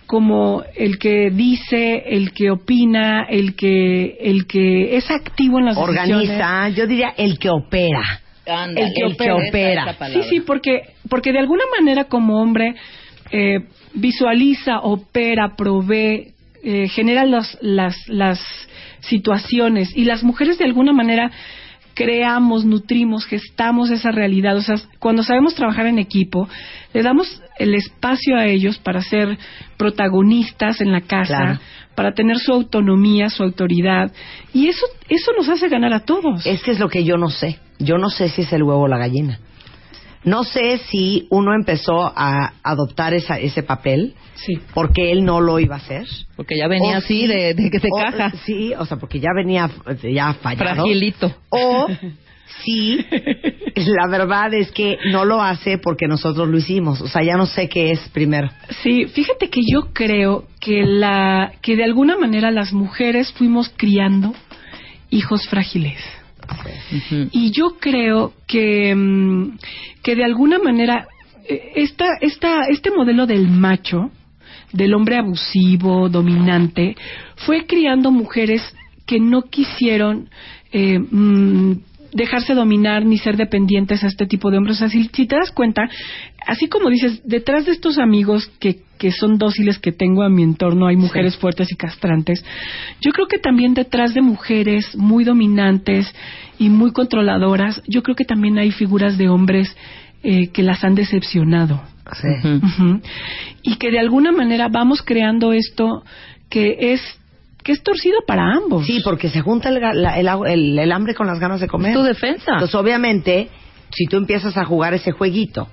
Como 0.08 0.64
el 0.76 1.00
que 1.00 1.32
dice, 1.32 2.04
el 2.08 2.32
que 2.34 2.52
opina, 2.52 3.24
el 3.30 3.56
que, 3.56 4.18
el 4.22 4.46
que 4.46 4.96
es 4.98 5.10
activo 5.10 5.58
en 5.60 5.66
las 5.66 5.76
decisiones. 5.76 6.30
Organiza, 6.30 6.70
yo 6.70 6.86
diría 6.86 7.14
el 7.18 7.40
que 7.40 7.50
opera. 7.50 8.22
El 8.78 8.94
que 8.94 9.04
opera. 9.50 9.86
Sí, 10.22 10.30
sí, 10.30 10.40
porque, 10.42 10.82
porque 11.10 11.32
de 11.32 11.40
alguna 11.40 11.64
manera 11.80 12.04
como 12.04 12.40
hombre 12.40 12.76
eh, 13.32 13.62
visualiza, 13.96 14.82
opera, 14.82 15.56
provee, 15.58 16.34
eh, 16.64 16.88
genera 16.90 17.26
los- 17.26 17.58
las, 17.62 17.96
las 18.08 18.40
situaciones 19.00 19.96
y 19.96 20.06
las 20.06 20.24
mujeres 20.24 20.58
de 20.60 20.66
alguna 20.66 20.94
manera 20.94 21.32
creamos, 21.96 22.66
nutrimos, 22.66 23.26
gestamos 23.26 23.90
esa 23.90 24.12
realidad. 24.12 24.56
O 24.58 24.62
sea, 24.62 24.76
cuando 25.00 25.24
sabemos 25.24 25.56
trabajar 25.56 25.88
en 25.88 25.98
equipo, 25.98 26.48
le 26.94 27.02
damos 27.02 27.42
el 27.58 27.74
espacio 27.74 28.38
a 28.38 28.46
ellos 28.46 28.78
para 28.78 29.02
ser 29.02 29.38
protagonistas 29.78 30.82
en 30.82 30.92
la 30.92 31.02
casa, 31.02 31.38
Claro. 31.38 31.60
para 31.96 32.14
tener 32.14 32.38
su 32.38 32.52
autonomía, 32.52 33.30
su 33.30 33.42
autoridad. 33.44 34.12
Y 34.54 34.68
eso, 34.68 34.86
eso 35.10 35.32
nos 35.38 35.48
hace 35.50 35.70
ganar 35.70 35.94
a 35.94 36.02
todos. 36.02 36.46
Es 36.46 36.62
que 36.62 36.72
es 36.72 36.80
lo 36.80 36.90
que 36.90 37.04
yo 37.04 37.18
no 37.18 37.30
sé. 37.30 37.58
Yo 37.80 37.98
no 37.98 38.10
sé 38.10 38.30
si 38.30 38.42
es 38.44 38.54
el 38.54 38.64
huevo 38.64 38.82
o 38.84 38.88
la 38.88 38.98
gallina. 38.98 39.40
No 40.26 40.44
sé 40.44 40.80
si 40.90 41.28
uno 41.30 41.54
empezó 41.54 42.12
a 42.16 42.54
adoptar 42.64 43.14
esa, 43.14 43.40
ese 43.40 43.64
papel 43.64 44.16
Sí. 44.36 44.60
porque 44.74 45.12
él 45.12 45.24
no 45.24 45.40
lo 45.40 45.60
iba 45.60 45.76
a 45.76 45.78
hacer. 45.78 46.06
Porque 46.36 46.58
ya 46.58 46.68
venía 46.68 46.96
O 46.96 46.98
así 46.98 47.22
sí, 47.22 47.28
de, 47.28 47.54
de 47.54 47.70
que 47.72 47.80
se 47.80 47.88
o- 47.92 47.96
caja. 47.98 48.32
Sí, 48.46 48.74
o 48.78 48.86
sea, 48.86 48.98
porque 48.98 49.20
ya 49.20 49.30
venía 49.36 49.70
ya 50.04 50.34
fallado. 50.34 50.76
Fragilito. 50.84 51.34
O 51.50 51.88
sí, 52.64 53.06
la 53.76 54.08
verdad 54.10 54.54
es 54.54 54.72
que 54.72 54.98
no 55.12 55.26
lo 55.26 55.42
hace 55.42 55.78
porque 55.78 56.08
nosotros 56.08 56.48
lo 56.50 56.58
hicimos. 56.58 57.02
O 57.02 57.08
sea, 57.08 57.24
ya 57.24 57.38
no 57.38 57.46
sé 57.46 57.70
qué 57.70 57.92
es 57.92 58.00
primero. 58.10 58.50
Sí, 58.84 59.06
fíjate 59.06 59.50
que 59.50 59.62
yo 59.66 59.94
creo 59.94 60.46
que 60.60 60.84
la 60.84 61.54
que 61.62 61.76
de 61.76 61.84
alguna 61.84 62.18
manera 62.18 62.52
las 62.52 62.74
mujeres 62.74 63.32
fuimos 63.34 63.72
criando 63.78 64.34
hijos 65.12 65.48
frágiles. 65.48 65.98
Y 67.32 67.52
yo 67.52 67.78
creo 67.80 68.34
que, 68.48 68.94
mm, 68.96 69.58
que 70.04 70.16
de 70.16 70.24
alguna 70.24 70.60
manera 70.60 71.08
eh, 71.48 71.74
esta, 71.76 72.06
esta, 72.22 72.66
este 72.68 72.92
modelo 72.92 73.26
del 73.26 73.48
macho, 73.48 74.12
del 74.72 74.94
hombre 74.94 75.18
abusivo, 75.18 76.10
dominante, 76.10 76.96
fue 77.38 77.66
criando 77.66 78.12
mujeres 78.12 78.62
que 79.06 79.20
no 79.20 79.44
quisieron 79.44 80.30
eh, 80.72 81.00
mm, 81.00 81.74
dejarse 82.16 82.54
dominar 82.54 83.06
ni 83.06 83.18
ser 83.18 83.36
dependientes 83.36 84.04
a 84.04 84.08
este 84.08 84.26
tipo 84.26 84.50
de 84.50 84.58
hombres. 84.58 84.78
O 84.78 84.80
sea, 84.80 84.90
si, 84.90 85.10
si 85.14 85.28
te 85.28 85.36
das 85.36 85.52
cuenta, 85.52 85.84
así 86.48 86.68
como 86.68 86.90
dices, 86.90 87.22
detrás 87.26 87.66
de 87.66 87.74
estos 87.74 88.00
amigos 88.00 88.50
que, 88.60 88.78
que 88.98 89.12
son 89.12 89.38
dóciles 89.38 89.80
que 89.80 89.92
tengo 89.92 90.24
a 90.24 90.30
mi 90.30 90.42
entorno, 90.42 90.88
hay 90.88 90.96
mujeres 90.96 91.36
fuertes 91.36 91.72
y 91.72 91.76
castrantes. 91.76 92.44
Yo 93.02 93.12
creo 93.12 93.28
que 93.28 93.38
también 93.38 93.74
detrás 93.74 94.14
de 94.14 94.22
mujeres 94.22 94.96
muy 94.96 95.26
dominantes 95.26 96.12
y 96.58 96.70
muy 96.70 96.94
controladoras, 96.94 97.82
yo 97.86 98.02
creo 98.02 98.16
que 98.16 98.24
también 98.24 98.58
hay 98.58 98.72
figuras 98.72 99.18
de 99.18 99.28
hombres 99.28 99.76
eh, 100.24 100.48
que 100.54 100.64
las 100.64 100.86
han 100.86 100.96
decepcionado. 100.96 101.84
Ujú. 102.08 103.02
Y 103.62 103.76
que 103.76 103.92
de 103.92 104.00
alguna 104.00 104.32
manera 104.32 104.70
vamos 104.70 105.02
creando 105.02 105.52
esto 105.52 106.04
que 106.50 106.94
es 106.94 107.02
que 107.66 107.72
es 107.74 107.84
torcido 107.84 108.20
para 108.26 108.44
ambos. 108.54 108.86
Sí, 108.86 109.02
porque 109.04 109.28
se 109.30 109.42
junta 109.42 109.70
el, 109.70 109.82
la- 110.02 110.18
el, 110.20 110.28
agu- 110.28 110.48
el- 110.48 110.80
el 110.80 110.92
hambre 110.94 111.16
con 111.16 111.28
las 111.28 111.40
ganas 111.40 111.60
de 111.60 111.68
comer. 111.68 111.94
Tu 111.94 112.04
defensa. 112.04 112.52
Entonces, 112.54 112.76
obviamente, 112.76 113.50
si 113.92 114.06
tú 114.06 114.16
empiezas 114.18 114.56
a 114.56 114.64
jugar 114.66 114.94
ese 114.94 115.12
jueguito 115.12 115.68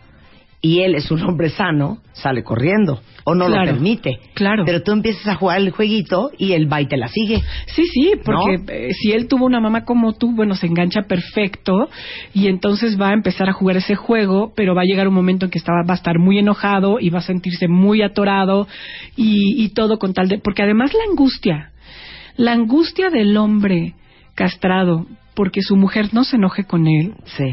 y 0.64 0.80
él 0.80 0.94
es 0.94 1.10
un 1.10 1.20
hombre 1.22 1.50
sano, 1.50 1.98
sale 2.12 2.42
corriendo 2.44 3.02
o 3.24 3.34
no 3.34 3.46
Claro, 3.46 3.66
lo 3.66 3.72
permite. 3.72 4.18
claro. 4.34 4.62
Pero 4.64 4.82
tú 4.82 4.92
empiezas 4.92 5.26
a 5.26 5.34
jugar 5.34 5.58
el 5.60 5.70
jueguito 5.70 6.30
y 6.38 6.52
él 6.52 6.72
va 6.72 6.80
y 6.80 6.86
te 6.86 6.96
la 6.96 7.08
sigue. 7.08 7.42
Sí, 7.66 7.84
sí, 7.86 8.12
porque 8.24 8.58
¿No? 8.58 8.64
eh, 8.72 8.92
si 8.94 9.12
él 9.12 9.28
tuvo 9.28 9.44
una 9.46 9.60
mamá 9.60 9.84
como 9.84 10.12
tú, 10.14 10.34
bueno, 10.34 10.54
se 10.54 10.66
engancha 10.68 11.02
perfecto 11.08 11.90
y 12.32 12.46
entonces 12.48 12.98
va 13.00 13.08
a 13.10 13.12
empezar 13.12 13.48
a 13.48 13.52
jugar 13.52 13.76
ese 13.76 13.96
juego, 13.96 14.52
pero 14.56 14.74
va 14.74 14.82
a 14.82 14.84
llegar 14.84 15.08
un 15.08 15.14
momento 15.14 15.44
en 15.46 15.50
que 15.50 15.58
estaba, 15.58 15.82
va 15.86 15.94
a 15.94 15.96
estar 15.96 16.18
muy 16.18 16.38
enojado 16.38 16.98
y 17.00 17.10
va 17.10 17.18
a 17.18 17.22
sentirse 17.22 17.68
muy 17.68 18.02
atorado 18.02 18.66
y, 19.16 19.62
y 19.62 19.68
todo 19.70 19.98
con 19.98 20.14
tal 20.14 20.28
de... 20.28 20.38
Porque 20.38 20.62
además 20.62 20.92
la 20.94 21.10
angustia, 21.10 21.70
la 22.36 22.52
angustia 22.52 23.10
del 23.10 23.36
hombre 23.36 23.94
castrado 24.34 25.06
porque 25.34 25.62
su 25.62 25.76
mujer 25.76 26.12
no 26.12 26.24
se 26.24 26.36
enoje 26.36 26.64
con 26.64 26.86
él, 26.86 27.14
Sí. 27.24 27.44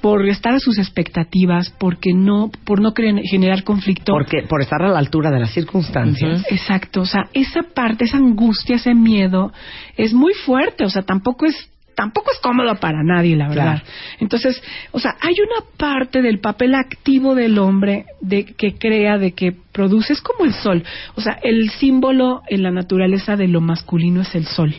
por 0.00 0.26
estar 0.26 0.54
a 0.54 0.58
sus 0.58 0.78
expectativas, 0.78 1.70
porque 1.78 2.14
no, 2.14 2.50
por 2.64 2.80
no 2.80 2.92
generar 2.96 3.62
conflicto. 3.62 4.12
Porque, 4.12 4.42
por 4.48 4.62
estar 4.62 4.82
a 4.82 4.88
la 4.88 4.98
altura 4.98 5.30
de 5.30 5.40
las 5.40 5.50
circunstancias. 5.52 6.44
Exacto, 6.50 7.02
o 7.02 7.06
sea, 7.06 7.24
esa 7.34 7.62
parte, 7.74 8.04
esa 8.04 8.16
angustia, 8.16 8.76
ese 8.76 8.94
miedo 8.94 9.52
es 9.98 10.14
muy 10.14 10.32
fuerte, 10.32 10.84
o 10.84 10.88
sea, 10.90 11.02
tampoco 11.02 11.44
es 11.46 11.70
tampoco 11.96 12.30
es 12.32 12.38
cómodo 12.40 12.76
para 12.76 13.02
nadie, 13.02 13.34
la 13.34 13.48
verdad. 13.48 13.62
Claro. 13.64 13.82
Entonces, 14.20 14.62
o 14.92 15.00
sea, 15.00 15.16
hay 15.20 15.34
una 15.40 15.66
parte 15.76 16.22
del 16.22 16.38
papel 16.38 16.74
activo 16.76 17.34
del 17.34 17.58
hombre 17.58 18.04
de 18.20 18.44
que 18.44 18.74
crea, 18.78 19.18
de 19.18 19.32
que 19.32 19.52
produce, 19.72 20.12
es 20.12 20.20
como 20.20 20.44
el 20.44 20.52
sol. 20.52 20.84
O 21.16 21.20
sea, 21.20 21.38
el 21.42 21.70
símbolo 21.70 22.42
en 22.48 22.62
la 22.62 22.70
naturaleza 22.70 23.34
de 23.36 23.48
lo 23.48 23.60
masculino 23.60 24.20
es 24.20 24.34
el 24.34 24.44
sol. 24.46 24.74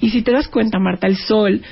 Y 0.00 0.10
si 0.10 0.22
te 0.22 0.32
das 0.32 0.48
cuenta, 0.48 0.78
Marta, 0.78 1.06
el 1.06 1.16
sol, 1.16 1.62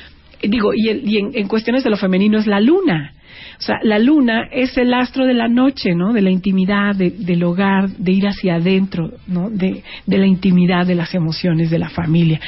digo, 0.42 0.72
y, 0.74 0.88
el- 0.88 1.06
y 1.06 1.18
en, 1.18 1.30
en 1.34 1.48
cuestiones 1.48 1.84
de 1.84 1.90
lo 1.90 1.96
femenino 1.96 2.38
es 2.38 2.46
la 2.46 2.60
luna. 2.60 3.14
O 3.58 3.62
sea, 3.62 3.76
la 3.82 3.98
luna 3.98 4.48
es 4.50 4.76
el 4.78 4.94
astro 4.94 5.26
de 5.26 5.34
la 5.34 5.48
noche, 5.48 5.94
¿no? 5.94 6.12
De 6.14 6.22
la 6.22 6.30
intimidad, 6.30 6.94
de- 6.94 7.10
del 7.10 7.42
hogar, 7.42 7.88
de 7.90 8.12
ir 8.12 8.26
hacia 8.26 8.54
adentro, 8.54 9.10
¿no? 9.26 9.50
De, 9.50 9.82
de 10.06 10.18
la 10.18 10.26
intimidad, 10.26 10.86
de 10.86 10.94
las 10.94 11.12
emociones, 11.14 11.70
de 11.70 11.78
la 11.78 11.90
familia. 11.90 12.40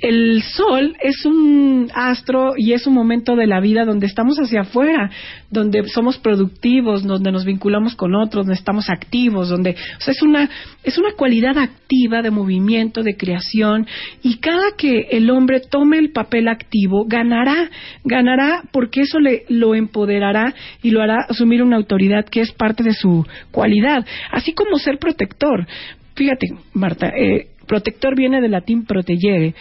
El 0.00 0.42
sol 0.42 0.96
es 1.02 1.24
un 1.24 1.90
astro 1.94 2.52
y 2.56 2.72
es 2.72 2.86
un 2.86 2.94
momento 2.94 3.34
de 3.34 3.46
la 3.46 3.60
vida 3.60 3.84
donde 3.84 4.06
estamos 4.06 4.38
hacia 4.38 4.60
afuera, 4.60 5.10
donde 5.50 5.88
somos 5.88 6.18
productivos, 6.18 7.02
donde 7.02 7.32
nos 7.32 7.44
vinculamos 7.44 7.96
con 7.96 8.14
otros, 8.14 8.46
donde 8.46 8.58
estamos 8.58 8.90
activos, 8.90 9.48
donde, 9.48 9.70
o 9.70 10.00
sea, 10.00 10.12
es 10.12 10.22
una, 10.22 10.48
es 10.84 10.98
una 10.98 11.12
cualidad 11.16 11.58
activa 11.58 12.22
de 12.22 12.30
movimiento, 12.30 13.02
de 13.02 13.16
creación, 13.16 13.86
y 14.22 14.38
cada 14.38 14.76
que 14.76 15.08
el 15.10 15.30
hombre 15.30 15.60
tome 15.60 15.98
el 15.98 16.12
papel 16.12 16.48
activo, 16.48 17.04
ganará, 17.06 17.70
ganará 18.04 18.62
porque 18.72 19.00
eso 19.00 19.18
le, 19.18 19.44
lo 19.48 19.74
empoderará 19.74 20.54
y 20.82 20.90
lo 20.90 21.02
hará 21.02 21.24
asumir 21.28 21.62
una 21.62 21.76
autoridad 21.76 22.24
que 22.24 22.40
es 22.40 22.52
parte 22.52 22.84
de 22.84 22.92
su 22.92 23.26
cualidad, 23.50 24.06
así 24.30 24.52
como 24.52 24.78
ser 24.78 24.98
protector. 24.98 25.66
Fíjate, 26.14 26.48
Marta, 26.72 27.08
eh, 27.08 27.48
protector 27.68 28.16
viene 28.16 28.40
del 28.40 28.50
latín 28.50 28.84
protegere 28.84 29.54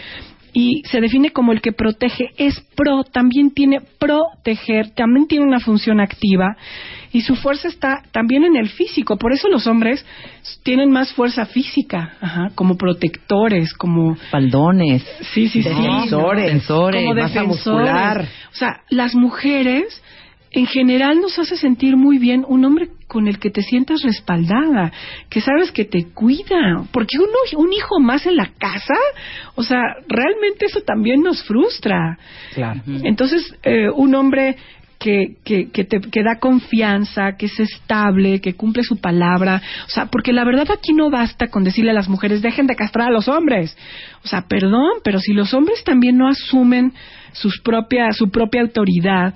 y 0.53 0.81
se 0.89 1.01
define 1.01 1.29
como 1.29 1.51
el 1.51 1.61
que 1.61 1.71
protege. 1.71 2.31
Es 2.37 2.59
pro, 2.75 3.03
también 3.03 3.51
tiene 3.51 3.79
proteger, 3.99 4.89
también 4.95 5.27
tiene 5.27 5.45
una 5.45 5.59
función 5.59 5.99
activa 5.99 6.57
y 7.11 7.21
su 7.21 7.35
fuerza 7.35 7.67
está 7.67 8.01
también 8.11 8.43
en 8.43 8.55
el 8.55 8.69
físico. 8.69 9.17
Por 9.17 9.33
eso 9.33 9.49
los 9.49 9.67
hombres 9.67 10.03
tienen 10.63 10.89
más 10.89 11.13
fuerza 11.13 11.45
física, 11.45 12.13
ajá, 12.21 12.49
como 12.55 12.75
protectores, 12.75 13.71
como 13.73 14.15
Faldones. 14.31 15.03
Sí, 15.33 15.47
sí, 15.47 15.61
sí. 15.61 15.69
Defensores. 15.69 16.45
Defensores, 16.45 17.03
Como 17.03 17.13
masa 17.13 17.41
defensores. 17.41 17.47
muscular. 17.47 18.21
O 18.51 18.55
sea, 18.55 18.81
las 18.89 19.13
mujeres 19.13 20.01
en 20.51 20.65
general 20.65 21.19
nos 21.19 21.37
hace 21.39 21.57
sentir 21.57 21.97
muy 21.97 22.17
bien 22.17 22.45
un 22.47 22.65
hombre 22.65 22.89
con 23.07 23.27
el 23.27 23.39
que 23.39 23.49
te 23.49 23.61
sientas 23.61 24.01
respaldada, 24.03 24.91
que 25.29 25.41
sabes 25.41 25.71
que 25.71 25.85
te 25.85 26.05
cuida, 26.13 26.83
porque 26.91 27.17
uno, 27.17 27.63
un 27.63 27.73
hijo 27.73 27.99
más 27.99 28.25
en 28.25 28.35
la 28.35 28.51
casa, 28.57 28.95
o 29.55 29.63
sea, 29.63 29.81
realmente 30.07 30.65
eso 30.65 30.81
también 30.81 31.21
nos 31.21 31.43
frustra. 31.43 32.17
Claro. 32.53 32.81
Entonces, 33.03 33.55
eh, 33.63 33.89
un 33.89 34.15
hombre 34.15 34.57
que, 34.99 35.35
que, 35.43 35.69
que, 35.69 35.83
te, 35.83 36.01
que 36.01 36.23
da 36.23 36.39
confianza, 36.39 37.37
que 37.37 37.45
es 37.45 37.59
estable, 37.59 38.41
que 38.41 38.55
cumple 38.55 38.83
su 38.83 38.97
palabra. 38.97 39.61
O 39.85 39.89
sea, 39.89 40.07
porque 40.07 40.33
la 40.33 40.43
verdad 40.43 40.71
aquí 40.71 40.93
no 40.93 41.09
basta 41.09 41.47
con 41.47 41.63
decirle 41.63 41.91
a 41.91 41.93
las 41.93 42.09
mujeres, 42.09 42.41
dejen 42.41 42.67
de 42.67 42.75
castrar 42.75 43.09
a 43.09 43.11
los 43.11 43.27
hombres. 43.27 43.77
O 44.23 44.27
sea, 44.27 44.47
perdón, 44.47 44.99
pero 45.03 45.19
si 45.19 45.33
los 45.33 45.53
hombres 45.53 45.83
también 45.83 46.17
no 46.17 46.27
asumen 46.27 46.93
sus 47.31 47.59
propia, 47.61 48.11
su 48.11 48.29
propia 48.29 48.61
autoridad, 48.61 49.35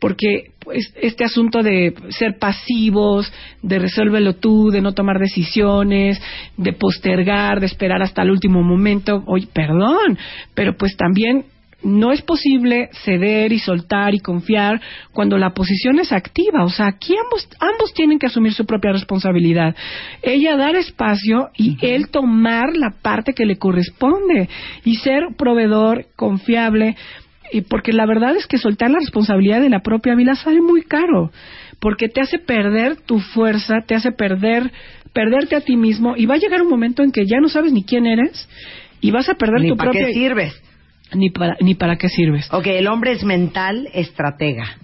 porque 0.00 0.52
pues, 0.58 0.92
este 1.00 1.24
asunto 1.24 1.62
de 1.62 1.94
ser 2.08 2.38
pasivos, 2.38 3.32
de 3.62 3.78
resuélvelo 3.78 4.34
tú, 4.34 4.70
de 4.70 4.80
no 4.80 4.92
tomar 4.92 5.18
decisiones, 5.18 6.20
de 6.56 6.72
postergar, 6.72 7.60
de 7.60 7.66
esperar 7.66 8.02
hasta 8.02 8.22
el 8.22 8.30
último 8.30 8.62
momento, 8.62 9.22
oye, 9.26 9.46
perdón, 9.52 10.18
pero 10.54 10.76
pues 10.76 10.96
también 10.96 11.44
no 11.82 12.12
es 12.12 12.22
posible 12.22 12.90
ceder 13.04 13.52
y 13.52 13.58
soltar 13.58 14.14
y 14.14 14.20
confiar 14.20 14.80
cuando 15.12 15.38
la 15.38 15.50
posición 15.50 15.98
es 15.98 16.12
activa. 16.12 16.64
O 16.64 16.70
sea, 16.70 16.86
aquí 16.86 17.14
ambos, 17.16 17.48
ambos 17.58 17.94
tienen 17.94 18.18
que 18.18 18.26
asumir 18.26 18.52
su 18.52 18.66
propia 18.66 18.92
responsabilidad. 18.92 19.74
Ella 20.22 20.56
dar 20.56 20.76
espacio 20.76 21.50
y 21.56 21.78
él 21.80 22.10
tomar 22.10 22.76
la 22.76 22.90
parte 23.02 23.32
que 23.32 23.46
le 23.46 23.56
corresponde 23.56 24.48
y 24.84 24.96
ser 24.96 25.22
proveedor 25.36 26.06
confiable. 26.16 26.96
Y 27.52 27.62
porque 27.62 27.92
la 27.92 28.06
verdad 28.06 28.36
es 28.36 28.46
que 28.46 28.58
soltar 28.58 28.90
la 28.90 28.98
responsabilidad 28.98 29.60
de 29.60 29.70
la 29.70 29.80
propia 29.80 30.14
vida 30.14 30.34
sale 30.34 30.60
muy 30.60 30.82
caro, 30.82 31.30
porque 31.80 32.08
te 32.08 32.20
hace 32.20 32.38
perder 32.38 32.96
tu 32.96 33.18
fuerza, 33.20 33.76
te 33.86 33.94
hace 33.94 34.12
perder 34.12 34.70
perderte 35.12 35.56
a 35.56 35.60
ti 35.60 35.76
mismo 35.76 36.14
y 36.16 36.26
va 36.26 36.34
a 36.34 36.38
llegar 36.38 36.62
un 36.62 36.68
momento 36.68 37.02
en 37.02 37.10
que 37.10 37.26
ya 37.26 37.40
no 37.40 37.48
sabes 37.48 37.72
ni 37.72 37.82
quién 37.84 38.06
eres 38.06 38.48
y 39.00 39.10
vas 39.10 39.28
a 39.28 39.34
perder 39.34 39.62
Ni 39.62 39.68
tu 39.70 39.76
para 39.76 39.90
propia 39.90 40.06
qué 40.06 40.12
sirves. 40.12 40.62
ni 41.14 41.30
para 41.30 41.56
ni 41.60 41.74
para 41.74 41.96
qué 41.96 42.08
sirves. 42.08 42.48
Ok, 42.52 42.66
el 42.68 42.86
hombre 42.86 43.12
es 43.12 43.24
mental, 43.24 43.88
estratega. 43.92 44.76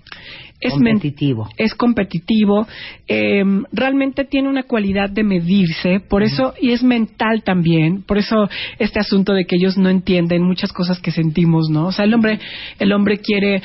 Es 0.61 0.73
competitivo. 0.73 1.49
es 1.59 1.75
competitivo, 1.75 2.67
eh, 3.09 3.45
realmente 3.73 4.25
tiene 4.25 4.49
una 4.49 4.62
cualidad 4.62 5.11
de 5.11 5.23
medirse, 5.23 6.01
por 6.01 6.23
eso, 6.23 6.55
y 6.61 6.71
es 6.71 6.83
mental 6.83 7.43
también, 7.43 8.03
por 8.03 8.17
eso 8.17 8.49
este 8.79 8.99
asunto 8.99 9.35
de 9.35 9.45
que 9.45 9.57
ellos 9.57 9.77
no 9.77 9.91
entienden 9.91 10.43
muchas 10.43 10.73
cosas 10.73 10.99
que 10.99 11.11
sentimos, 11.11 11.69
¿no? 11.71 11.89
O 11.89 11.93
sea, 11.93 12.07
el 12.07 12.15
hombre, 12.15 12.41
el 12.79 12.93
hombre 12.93 13.19
quiere, 13.19 13.62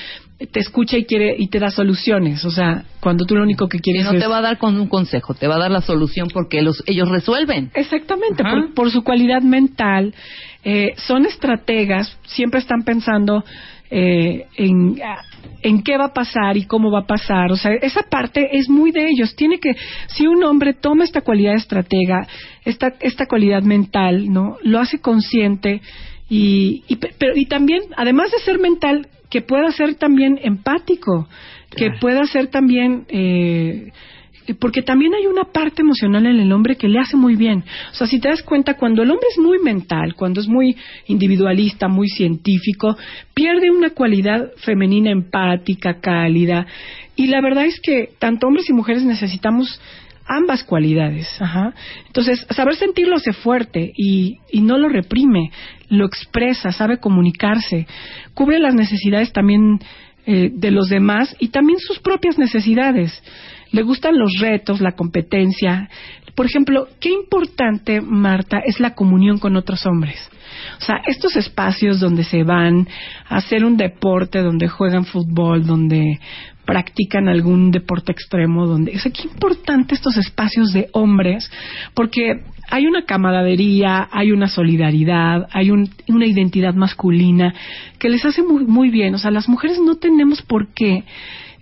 te 0.52 0.60
escucha 0.60 0.97
y 0.97 1.06
quiere, 1.06 1.36
y 1.38 1.47
te 1.47 1.60
da 1.60 1.71
soluciones, 1.71 2.43
o 2.43 2.52
sea, 2.52 2.84
cuando 3.00 3.26
tú 3.26 3.36
lo 3.36 3.43
único 3.43 3.69
que 3.69 3.78
Y 3.78 3.82
quieres 3.82 4.04
no 4.04 4.12
es... 4.12 4.19
te 4.19 4.28
va 4.28 4.39
a 4.39 4.41
dar 4.41 4.58
con 4.58 4.78
un 4.78 4.88
consejo, 4.88 5.34
te 5.34 5.47
va 5.47 5.56
a 5.56 5.60
dar 5.60 5.71
la 5.71 5.82
solución 5.82 6.28
porque 6.34 6.62
los, 6.62 6.84
ellos 6.88 7.08
resuelven. 7.08 7.71
Exactamente, 7.74 8.43
por, 8.43 8.74
por 8.74 8.91
su 8.91 9.02
cualidad 9.04 9.41
mental, 9.41 10.13
eh, 10.65 10.93
son 10.97 11.26
estrategas, 11.26 12.17
siempre 12.26 12.60
están 12.60 12.84
pensando 12.84 13.45
eh, 13.91 14.47
en, 14.56 14.99
en 15.62 15.84
qué 15.84 15.97
va 15.97 16.06
a 16.06 16.13
pasar 16.13 16.56
y 16.56 16.65
cómo 16.65 16.89
va 16.89 17.01
a 17.01 17.08
pasar. 17.08 17.51
O 17.51 17.58
sea, 17.58 17.73
esa 17.73 18.04
parte 18.04 18.58
es 18.58 18.69
muy 18.69 18.91
de 18.91 19.10
ellos. 19.10 19.36
Tiene 19.36 19.60
que, 19.60 19.75
si 20.08 20.27
un 20.27 20.43
hombre 20.43 20.73
toma 20.73 21.04
esta 21.04 21.21
cualidad 21.21 21.51
de 21.51 21.58
estratega, 21.58 22.25
esta, 22.63 22.93
esta 23.01 23.25
cualidad 23.25 23.62
mental, 23.63 24.32
¿no? 24.32 24.58
Lo 24.63 24.80
hace 24.80 24.99
consciente 24.99 25.82
y, 26.30 26.84
y, 26.88 26.95
pero, 26.95 27.36
y 27.36 27.45
también, 27.45 27.82
además 27.97 28.32
de 28.32 28.39
ser 28.39 28.60
mental, 28.60 29.08
que 29.30 29.41
pueda 29.41 29.71
ser 29.71 29.95
también 29.95 30.39
empático, 30.41 31.27
que 31.75 31.91
pueda 31.99 32.23
ser 32.25 32.47
también 32.47 33.06
eh, 33.10 33.91
porque 34.60 34.82
también 34.82 35.13
hay 35.13 35.27
una 35.27 35.45
parte 35.45 35.82
emocional 35.82 36.25
en 36.25 36.39
el 36.39 36.51
hombre 36.51 36.75
que 36.75 36.88
le 36.88 36.99
hace 36.99 37.15
muy 37.15 37.36
bien. 37.36 37.63
O 37.91 37.95
sea, 37.95 38.08
si 38.08 38.19
te 38.19 38.30
das 38.30 38.41
cuenta, 38.43 38.75
cuando 38.75 39.04
el 39.04 39.12
hombre 39.12 39.27
es 39.32 39.38
muy 39.38 39.60
mental, 39.60 40.15
cuando 40.15 40.41
es 40.41 40.47
muy 40.47 40.75
individualista, 41.08 41.88
muy 41.88 42.08
científico, 42.08 42.97
pierde 43.34 43.69
una 43.69 43.91
cualidad 43.91 44.51
femenina 44.58 45.12
empática, 45.12 45.99
cálida. 45.99 46.65
Y 47.15 47.27
la 47.27 47.41
verdad 47.41 47.65
es 47.65 47.80
que 47.82 48.10
tanto 48.19 48.47
hombres 48.47 48.69
y 48.69 48.73
mujeres 48.73 49.04
necesitamos 49.04 49.80
ambas 50.25 50.63
cualidades. 50.63 51.27
Ajá. 51.41 51.73
Entonces, 52.08 52.45
saber 52.49 52.75
sentirlo 52.75 53.17
hace 53.17 53.34
fuerte 53.34 53.91
y, 53.95 54.39
y 54.51 54.62
no 54.62 54.77
lo 54.77 54.89
reprime, 54.89 55.51
lo 55.89 56.06
expresa, 56.06 56.71
sabe 56.71 56.99
comunicarse, 56.99 57.86
cubre 58.34 58.60
las 58.60 58.73
necesidades 58.73 59.34
también 59.34 59.80
eh, 60.25 60.51
de 60.54 60.71
los 60.71 60.88
demás 60.88 61.36
y 61.39 61.49
también 61.49 61.80
sus 61.80 61.99
propias 61.99 62.38
necesidades 62.38 63.12
le 63.71 63.84
gustan 63.84 64.17
los 64.17 64.39
retos, 64.39 64.81
la 64.81 64.93
competencia. 64.93 65.89
Por 66.36 66.45
ejemplo, 66.45 66.88
qué 66.99 67.10
importante, 67.10 68.01
Marta, 68.01 68.60
es 68.65 68.79
la 68.79 68.95
comunión 68.95 69.38
con 69.38 69.55
otros 69.55 69.86
hombres. 69.86 70.29
O 70.79 70.84
sea, 70.84 71.01
estos 71.07 71.36
espacios 71.36 71.99
donde 71.99 72.23
se 72.23 72.43
van 72.43 72.88
a 73.27 73.38
hacer 73.38 73.65
un 73.65 73.77
deporte, 73.77 74.41
donde 74.41 74.67
juegan 74.67 75.05
fútbol, 75.05 75.65
donde 75.65 76.19
practican 76.65 77.27
algún 77.27 77.71
deporte 77.71 78.12
extremo, 78.12 78.67
donde, 78.67 78.95
o 78.95 78.99
sea, 78.99 79.12
qué 79.12 79.23
importante 79.23 79.95
estos 79.95 80.17
espacios 80.17 80.71
de 80.71 80.89
hombres, 80.93 81.51
porque 81.93 82.43
hay 82.69 82.86
una 82.86 83.03
camaradería, 83.03 84.07
hay 84.12 84.31
una 84.31 84.47
solidaridad, 84.47 85.47
hay 85.51 85.71
una 85.71 86.25
identidad 86.25 86.73
masculina 86.73 87.53
que 87.99 88.10
les 88.10 88.23
hace 88.23 88.43
muy, 88.43 88.65
muy 88.65 88.89
bien. 88.89 89.13
O 89.15 89.17
sea, 89.17 89.31
las 89.31 89.49
mujeres 89.49 89.79
no 89.79 89.95
tenemos 89.95 90.41
por 90.41 90.73
qué 90.73 91.03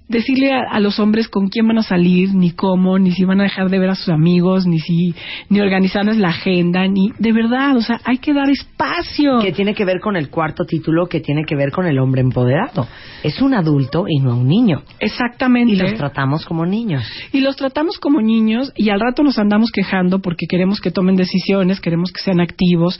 decirle 0.10 0.52
a, 0.52 0.80
los 0.80 1.00
hombres 1.00 1.30
con 1.30 1.48
quién 1.48 1.68
van 1.68 1.78
a 1.78 1.84
salir, 1.84 2.34
ni 2.34 2.52
cómo, 2.52 2.98
ni 2.98 3.12
si 3.12 3.24
van 3.24 3.40
a 3.40 3.44
dejar 3.44 3.70
de 3.70 3.80
ver 3.80 3.92
a 3.92 3.96
sus 3.96 4.10
amigos, 4.10 4.66
ni 4.66 4.80
si, 4.80 5.14
ni 5.50 5.62
organizarles 5.62 6.18
la 6.18 6.30
agenda, 6.30 6.88
ni, 6.88 7.12
de 7.18 7.32
verdad, 7.32 7.78
o 7.78 7.82
sea, 7.82 8.02
hay 8.04 8.18
que 8.18 8.34
dar 8.34 8.50
espacio. 8.50 9.40
Que 9.40 9.52
tiene 9.52 9.76
que 9.76 9.86
ver 9.86 10.00
con 10.00 10.18
el 10.18 10.30
cuarto 10.30 10.66
título, 10.66 11.08
que 11.08 11.22
tiene 11.22 11.44
que 11.46 11.56
ver 11.56 11.72
con 11.72 11.86
el 11.86 12.00
hombre 12.00 12.22
empoderado. 12.22 12.88
Es 13.24 13.40
un 13.42 13.54
adulto 13.54 14.06
y 14.08 14.20
no 14.20 14.36
un 14.36 14.48
niño. 14.48 14.82
Exactamente. 15.00 15.74
Y 15.74 15.78
los 15.78 15.94
tratamos 15.94 16.46
como 16.46 16.66
niños. 16.66 17.04
Y 17.32 17.42
los 17.42 17.56
tratamos 17.56 18.00
como 18.00 18.22
niños 18.22 18.74
y 18.76 18.90
al 18.90 19.00
rato 19.00 19.22
nos 19.22 19.38
andamos 19.38 19.72
quejando 19.72 20.20
porque 20.20 20.48
queremos 20.48 20.82
que 20.82 20.90
tomen 20.90 21.16
decisiones, 21.16 21.80
queremos 21.80 22.12
que 22.12 22.22
sean 22.22 22.42
activos. 22.42 23.00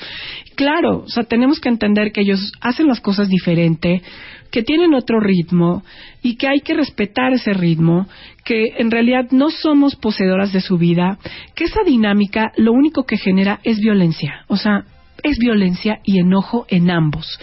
Claro, 0.56 1.04
o 1.06 1.08
sea, 1.08 1.24
tenemos 1.24 1.60
que 1.60 1.70
entender 1.70 2.12
que 2.12 2.22
ellos 2.22 2.52
hacen 2.62 2.88
las 2.88 3.02
cosas 3.02 3.30
diferente, 3.30 4.04
que 4.52 4.64
tienen 4.64 4.94
otro 4.94 5.20
ritmo 5.20 5.84
y 6.22 6.36
que 6.36 6.48
hay 6.48 6.62
que 6.62 6.74
respetar 6.74 7.34
ese 7.34 7.54
ritmo, 7.54 8.08
que 8.44 8.74
en 8.78 8.92
realidad 8.92 9.28
no 9.32 9.50
somos 9.50 9.96
poseedoras 9.96 10.52
de 10.54 10.62
su 10.62 10.78
vida, 10.78 11.18
que 11.56 11.66
esa 11.66 11.84
dinámica 11.86 12.52
lo 12.58 12.72
único 12.72 13.06
que 13.06 13.18
genera 13.18 13.60
es 13.64 13.80
violencia, 13.80 14.46
o 14.48 14.58
sea, 14.58 14.86
es 15.24 15.38
violencia 15.38 16.00
y 16.04 16.20
enojo 16.20 16.66
en 16.70 16.90
ambos, 16.90 17.40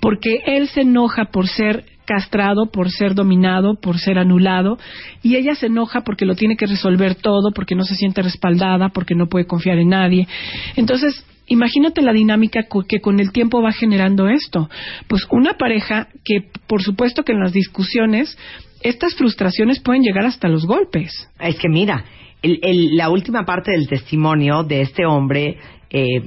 porque 0.00 0.40
él 0.46 0.68
se 0.68 0.82
enoja 0.82 1.26
por 1.32 1.48
ser 1.48 1.84
castrado, 2.06 2.66
por 2.66 2.90
ser 2.90 3.14
dominado, 3.14 3.74
por 3.80 3.98
ser 3.98 4.18
anulado, 4.18 4.78
y 5.22 5.36
ella 5.36 5.54
se 5.56 5.66
enoja 5.66 6.02
porque 6.02 6.24
lo 6.24 6.36
tiene 6.36 6.56
que 6.56 6.66
resolver 6.66 7.16
todo, 7.16 7.50
porque 7.52 7.74
no 7.74 7.82
se 7.82 7.96
siente 7.96 8.22
respaldada, 8.22 8.90
porque 8.90 9.14
no 9.14 9.26
puede 9.26 9.46
confiar 9.46 9.78
en 9.78 9.88
nadie. 9.88 10.28
Entonces, 10.76 11.24
imagínate 11.46 12.02
la 12.02 12.12
dinámica 12.12 12.66
que 12.88 13.00
con 13.00 13.20
el 13.20 13.32
tiempo 13.32 13.62
va 13.62 13.72
generando 13.72 14.28
esto. 14.28 14.68
Pues 15.08 15.26
una 15.30 15.54
pareja 15.54 16.08
que, 16.24 16.48
por 16.66 16.82
supuesto 16.82 17.22
que 17.24 17.32
en 17.32 17.40
las 17.40 17.52
discusiones, 17.52 18.36
estas 18.82 19.14
frustraciones 19.14 19.80
pueden 19.80 20.02
llegar 20.02 20.26
hasta 20.26 20.48
los 20.48 20.66
golpes. 20.66 21.12
Es 21.40 21.56
que 21.56 21.68
mira, 21.68 22.04
la 22.42 23.08
última 23.10 23.44
parte 23.44 23.72
del 23.72 23.88
testimonio 23.88 24.62
de 24.62 24.82
este 24.82 25.06
hombre 25.06 25.58
eh, 25.90 26.22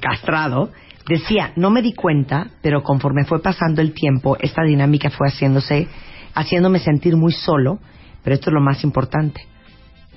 castrado 0.00 0.70
decía, 1.08 1.52
no 1.56 1.70
me 1.70 1.82
di 1.82 1.92
cuenta, 1.92 2.50
pero 2.62 2.82
conforme 2.82 3.24
fue 3.24 3.40
pasando 3.40 3.80
el 3.80 3.92
tiempo, 3.92 4.36
esta 4.40 4.62
dinámica 4.64 5.10
fue 5.10 5.28
haciéndose, 5.28 5.86
haciéndome 6.34 6.80
sentir 6.80 7.16
muy 7.16 7.32
solo, 7.32 7.78
pero 8.24 8.34
esto 8.34 8.50
es 8.50 8.54
lo 8.54 8.60
más 8.60 8.82
importante, 8.82 9.46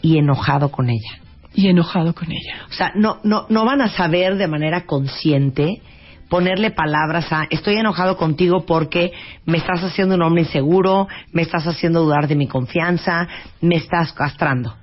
y 0.01 0.17
enojado 0.17 0.71
con 0.71 0.89
ella 0.89 1.28
y 1.53 1.67
enojado 1.67 2.13
con 2.13 2.31
ella. 2.31 2.67
O 2.69 2.73
sea, 2.73 2.91
no, 2.95 3.19
no, 3.23 3.45
no 3.49 3.65
van 3.65 3.81
a 3.81 3.89
saber 3.89 4.35
de 4.35 4.47
manera 4.47 4.85
consciente 4.85 5.81
ponerle 6.29 6.71
palabras 6.71 7.31
a 7.33 7.47
estoy 7.49 7.75
enojado 7.75 8.15
contigo 8.15 8.65
porque 8.65 9.11
me 9.45 9.57
estás 9.57 9.83
haciendo 9.83 10.15
un 10.15 10.21
hombre 10.21 10.43
inseguro, 10.43 11.07
me 11.33 11.41
estás 11.41 11.65
haciendo 11.65 12.03
dudar 12.03 12.27
de 12.27 12.35
mi 12.35 12.47
confianza, 12.47 13.27
me 13.61 13.75
estás 13.75 14.13
castrando. 14.13 14.75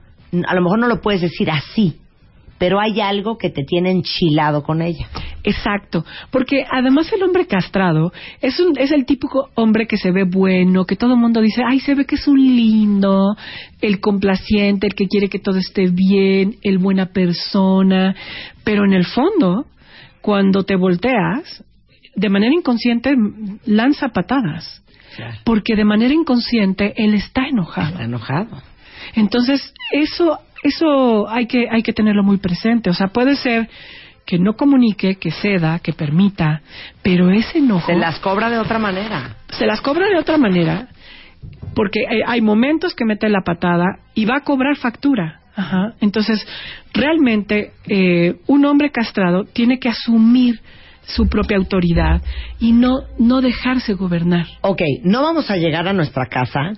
A 0.47 0.55
lo 0.55 0.61
mejor 0.61 0.81
no 0.81 0.89
lo 0.89 1.01
puedes 1.01 1.21
decir 1.21 1.51
así, 1.51 2.01
pero 2.59 2.81
hay 2.81 3.01
algo 3.01 3.37
que 3.39 3.51
te 3.51 3.65
tiene 3.65 3.91
enchilado 3.91 4.63
con 4.63 4.83
ella. 4.83 5.09
Exacto, 5.45 6.05
porque 6.31 6.65
además 6.71 7.13
el 7.13 7.23
hombre 7.23 7.47
castrado 7.47 8.13
es, 8.41 8.59
un, 8.59 8.79
es 8.79 8.91
el 8.91 9.05
típico 9.05 9.51
hombre 9.55 9.87
que 9.87 9.97
se 9.97 10.11
ve 10.11 10.25
bueno, 10.25 10.85
que 10.85 10.97
todo 10.97 11.15
el 11.15 11.21
mundo 11.21 11.41
dice, 11.41 11.63
ay, 11.67 11.81
se 11.81 11.95
ve 11.95 12.05
que 12.05 12.17
es 12.17 12.27
un 12.27 12.39
lindo, 12.39 13.37
el 13.81 14.01
complaciente, 14.01 14.87
el 14.87 14.95
que 14.95 15.07
quiere 15.07 15.29
que 15.29 15.39
todo 15.39 15.59
esté 15.59 15.89
bien, 15.91 16.57
el 16.63 16.79
buena 16.79 17.07
persona, 17.07 18.15
pero 18.65 18.85
en 18.85 18.93
el 18.93 19.05
fondo, 19.05 19.67
cuando 20.21 20.65
te 20.65 20.77
volteas, 20.77 21.65
de 22.15 22.31
manera 22.31 22.55
inconsciente 22.55 23.15
lanza 23.67 24.09
patadas, 24.09 24.83
porque 25.45 25.77
de 25.77 25.85
manera 25.85 26.13
inconsciente 26.13 26.93
él 26.97 27.15
está 27.15 27.47
enojado. 27.47 27.91
Está 27.91 28.05
enojado. 28.05 28.63
Entonces, 29.15 29.73
eso 29.93 30.41
eso 30.63 31.29
hay 31.29 31.47
que, 31.47 31.69
hay 31.71 31.83
que 31.83 31.93
tenerlo 31.93 32.23
muy 32.23 32.39
presente. 32.39 32.91
O 32.91 32.95
sea, 32.95 33.09
puede 33.09 33.37
ser 33.37 33.69
que 34.27 34.39
no 34.39 34.55
comunique, 34.55 35.17
que 35.17 35.31
ceda, 35.31 35.79
que 35.79 35.93
permita, 35.93 36.61
pero 37.03 37.31
ese 37.31 37.59
enojo... 37.59 37.87
Se 37.87 37.97
las 37.97 38.19
cobra 38.19 38.51
de 38.51 38.59
otra 38.59 38.79
manera. 38.79 39.37
Se 39.51 39.67
las 39.67 39.81
cobra 39.81 40.09
de 40.09 40.19
otra 40.19 40.37
manera, 40.37 40.89
porque 41.75 42.01
hay, 42.27 42.41
momentos 42.41 42.95
que 42.95 43.05
mete 43.05 43.29
la 43.29 43.43
patada 43.43 44.01
y 44.15 44.25
va 44.25 44.39
a 44.39 44.41
cobrar 44.41 44.77
factura. 44.77 45.41
Ajá. 45.55 45.95
Entonces, 46.01 46.45
realmente, 46.93 47.73
eh, 47.89 48.37
un 48.47 48.65
hombre 48.65 48.91
castrado 48.91 49.45
tiene 49.45 49.79
que 49.79 49.89
asumir 49.89 50.61
su 51.07 51.29
propia 51.29 51.57
autoridad 51.57 52.21
y 52.59 52.73
no, 52.73 53.03
no 53.19 53.41
dejarse 53.41 53.95
gobernar. 53.95 54.47
Ok, 54.63 54.83
no 55.05 55.23
vamos 55.23 55.51
a 55.51 55.57
llegar 55.57 55.87
a 55.87 55.93
nuestra 55.93 56.27
casa 56.27 56.73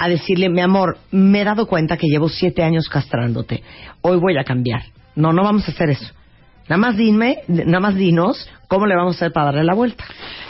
a 0.00 0.08
decirle, 0.08 0.48
mi 0.48 0.62
amor, 0.62 0.96
me 1.10 1.42
he 1.42 1.44
dado 1.44 1.66
cuenta 1.66 1.98
que 1.98 2.06
llevo 2.06 2.30
siete 2.30 2.62
años 2.62 2.88
castrándote, 2.88 3.62
hoy 4.00 4.16
voy 4.16 4.38
a 4.38 4.44
cambiar. 4.44 4.82
No, 5.14 5.30
no 5.30 5.44
vamos 5.44 5.68
a 5.68 5.72
hacer 5.72 5.90
eso. 5.90 6.06
Nada 6.70 6.78
más 6.78 6.96
dime, 6.96 7.38
nada 7.48 7.80
más 7.80 7.96
dinos 7.96 8.48
¿Cómo 8.70 8.86
le 8.86 8.94
vamos 8.94 9.16
a 9.16 9.18
hacer 9.18 9.32
para 9.32 9.46
darle 9.46 9.64
la 9.64 9.74
vuelta? 9.74 10.04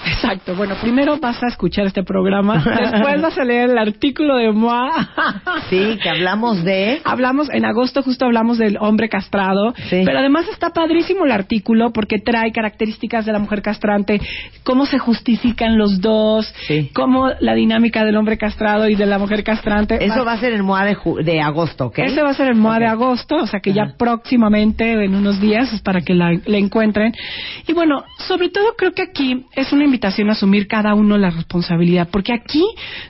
Exacto. 0.07 0.55
Bueno, 0.55 0.75
primero 0.83 1.17
vas 1.19 1.43
a 1.43 1.47
escuchar 1.47 1.87
este 1.87 2.03
programa, 2.03 2.63
después 2.93 3.23
vas 3.23 3.39
a 3.39 3.45
leer 3.45 3.71
el 3.71 3.79
artículo 3.79 4.37
de 4.37 4.53
Moa. 4.53 4.91
sí, 5.71 5.99
que 6.03 6.11
hablamos 6.11 6.63
de... 6.63 7.01
Hablamos, 7.03 7.49
en 7.51 7.65
agosto 7.65 8.03
justo 8.03 8.27
hablamos 8.27 8.59
del 8.59 8.77
hombre 8.79 9.09
castrado, 9.09 9.73
sí. 9.89 10.03
pero 10.05 10.19
además 10.19 10.47
está 10.53 10.69
padrísimo 10.69 11.25
el 11.25 11.33
artículo 11.33 11.95
porque 11.95 12.19
trae 12.19 12.53
características 12.53 13.25
de 13.25 13.33
la 13.33 13.39
mujer 13.39 13.63
castrante, 13.63 14.21
cómo 14.65 14.85
se 14.85 14.99
justifican 14.99 15.79
los 15.79 16.03
dos, 16.03 16.53
sí. 16.67 16.91
cómo 16.93 17.31
la 17.41 17.55
dinámica 17.55 18.05
del 18.05 18.19
hombre 18.19 18.37
castrado 18.37 18.87
y 18.87 18.97
de 18.97 19.07
la 19.07 19.19
mujer 19.19 19.45
castrante. 19.45 20.05
Eso 20.05 20.27
va, 20.27 20.33
a 20.33 20.41
ser 20.41 20.53
el 20.53 20.63
MOA 20.63 20.85
de, 20.85 20.97
de 21.25 21.41
agosto, 21.41 21.87
¿ok? 21.87 22.01
Ese 22.01 22.23
va 22.23 22.31
a 22.31 22.35
ser 22.35 22.49
el 22.49 22.57
MOA 22.57 22.73
okay. 22.73 22.85
de 22.85 22.93
agosto, 22.93 23.37
o 23.37 23.47
sea 23.47 23.61
que 23.61 23.73
ya 23.73 23.95
próximamente, 23.97 24.93
en 24.93 25.15
unos 25.15 25.41
días, 25.41 25.73
es 25.73 25.81
para 25.81 26.03
que 26.03 26.10
la, 26.15 26.33
la 26.45 26.59
encuentren. 26.59 27.13
Y 27.67 27.73
bueno, 27.73 28.05
sobre 28.29 28.49
todo 28.49 28.75
creo 28.77 28.93
que 28.93 29.03
aquí 29.03 29.47
es 29.55 29.73
una 29.73 29.85
invitación 29.85 30.29
a 30.29 30.33
asumir 30.33 30.67
cada 30.67 30.95
uno 30.95 31.19
la 31.19 31.31
responsabilidad, 31.31 32.09
porque 32.11 32.33
aquí 32.33 32.65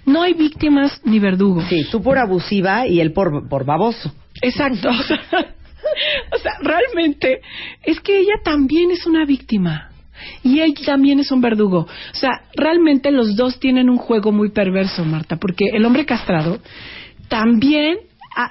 no 0.07 0.23
hay 0.23 0.35
víctimas 0.35 1.01
ni 1.05 1.19
verdugos. 1.19 1.65
Sí, 1.69 1.87
tú 1.91 2.03
por 2.03 2.19
abusiva 2.19 2.87
y 2.87 3.01
él 3.01 3.13
por, 3.13 3.49
por 3.49 3.65
baboso. 3.65 4.13
Exacto. 4.43 4.89
o 6.33 6.39
sea, 6.39 6.53
realmente 6.63 7.41
es 7.83 8.01
que 8.01 8.19
ella 8.19 8.35
también 8.45 8.91
es 8.91 9.07
una 9.07 9.25
víctima. 9.25 9.91
Y 10.43 10.61
él 10.61 10.75
también 10.85 11.19
es 11.19 11.33
un 11.33 11.41
verdugo. 11.41 11.87
O 11.87 12.15
sea, 12.15 12.43
realmente 12.55 13.11
los 13.11 13.37
dos 13.37 13.59
tienen 13.59 13.89
un 13.89 13.97
juego 13.97 14.33
muy 14.33 14.51
perverso, 14.51 15.05
Marta, 15.05 15.37
porque 15.37 15.65
el 15.73 15.85
hombre 15.85 16.05
castrado 16.05 16.59
también 17.29 17.99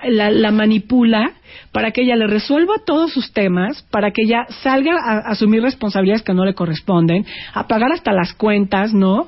la, 0.08 0.30
la, 0.30 0.52
manipula 0.52 1.32
para 1.72 1.92
que 1.92 2.02
ella 2.02 2.16
le 2.16 2.28
resuelva 2.28 2.76
todos 2.86 3.12
sus 3.14 3.32
temas, 3.32 3.84
para 3.92 4.12
que 4.12 4.24
ella 4.24 4.46
salga 4.62 4.94
a, 4.96 5.14
a 5.14 5.32
asumir 5.32 5.62
responsabilidades 5.62 6.24
que 6.24 6.34
no 6.34 6.46
le 6.46 6.54
corresponden, 6.54 7.26
a 7.54 7.68
pagar 7.68 7.92
hasta 7.92 8.12
las 8.12 8.34
cuentas, 8.34 8.94
¿no? 8.94 9.28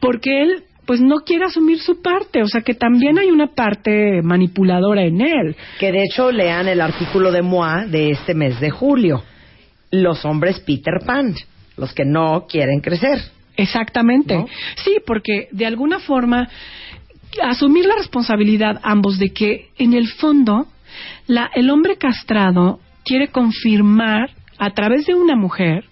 porque 0.00 0.42
él 0.42 0.64
pues 0.86 1.00
no 1.00 1.20
quiere 1.20 1.46
asumir 1.46 1.78
su 1.78 2.02
parte, 2.02 2.42
o 2.42 2.46
sea 2.46 2.60
que 2.60 2.74
también 2.74 3.18
hay 3.18 3.30
una 3.30 3.46
parte 3.54 4.20
manipuladora 4.22 5.02
en 5.02 5.22
él. 5.22 5.56
Que 5.78 5.92
de 5.92 6.02
hecho 6.02 6.30
lean 6.30 6.68
el 6.68 6.80
artículo 6.82 7.32
de 7.32 7.40
MOA 7.40 7.86
de 7.86 8.10
este 8.10 8.34
mes 8.34 8.60
de 8.60 8.70
julio. 8.70 9.22
Los 9.90 10.26
hombres 10.26 10.60
Peter 10.60 11.00
Pan, 11.06 11.34
los 11.78 11.94
que 11.94 12.04
no 12.04 12.46
quieren 12.46 12.80
crecer. 12.80 13.18
Exactamente. 13.56 14.36
¿No? 14.36 14.46
Sí, 14.84 14.96
porque 15.06 15.48
de 15.52 15.64
alguna 15.64 16.00
forma 16.00 16.48
asumir 17.42 17.86
la 17.86 17.96
responsabilidad 17.96 18.80
ambos 18.82 19.18
de 19.18 19.32
que 19.32 19.70
en 19.76 19.94
el 19.94 20.08
fondo 20.08 20.66
la, 21.26 21.50
el 21.54 21.70
hombre 21.70 21.96
castrado 21.96 22.80
quiere 23.04 23.28
confirmar 23.28 24.30
a 24.58 24.70
través 24.70 25.06
de 25.06 25.14
una 25.14 25.36
mujer 25.36 25.84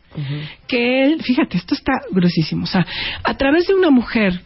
que 0.69 1.05
él, 1.05 1.23
fíjate, 1.23 1.57
esto 1.57 1.75
está 1.75 1.93
gruesísimo, 2.11 2.65
o 2.65 2.67
sea, 2.67 2.87
a 3.25 3.35
través 3.37 3.67
de 3.67 3.75
una 3.75 3.91
mujer 3.91 4.43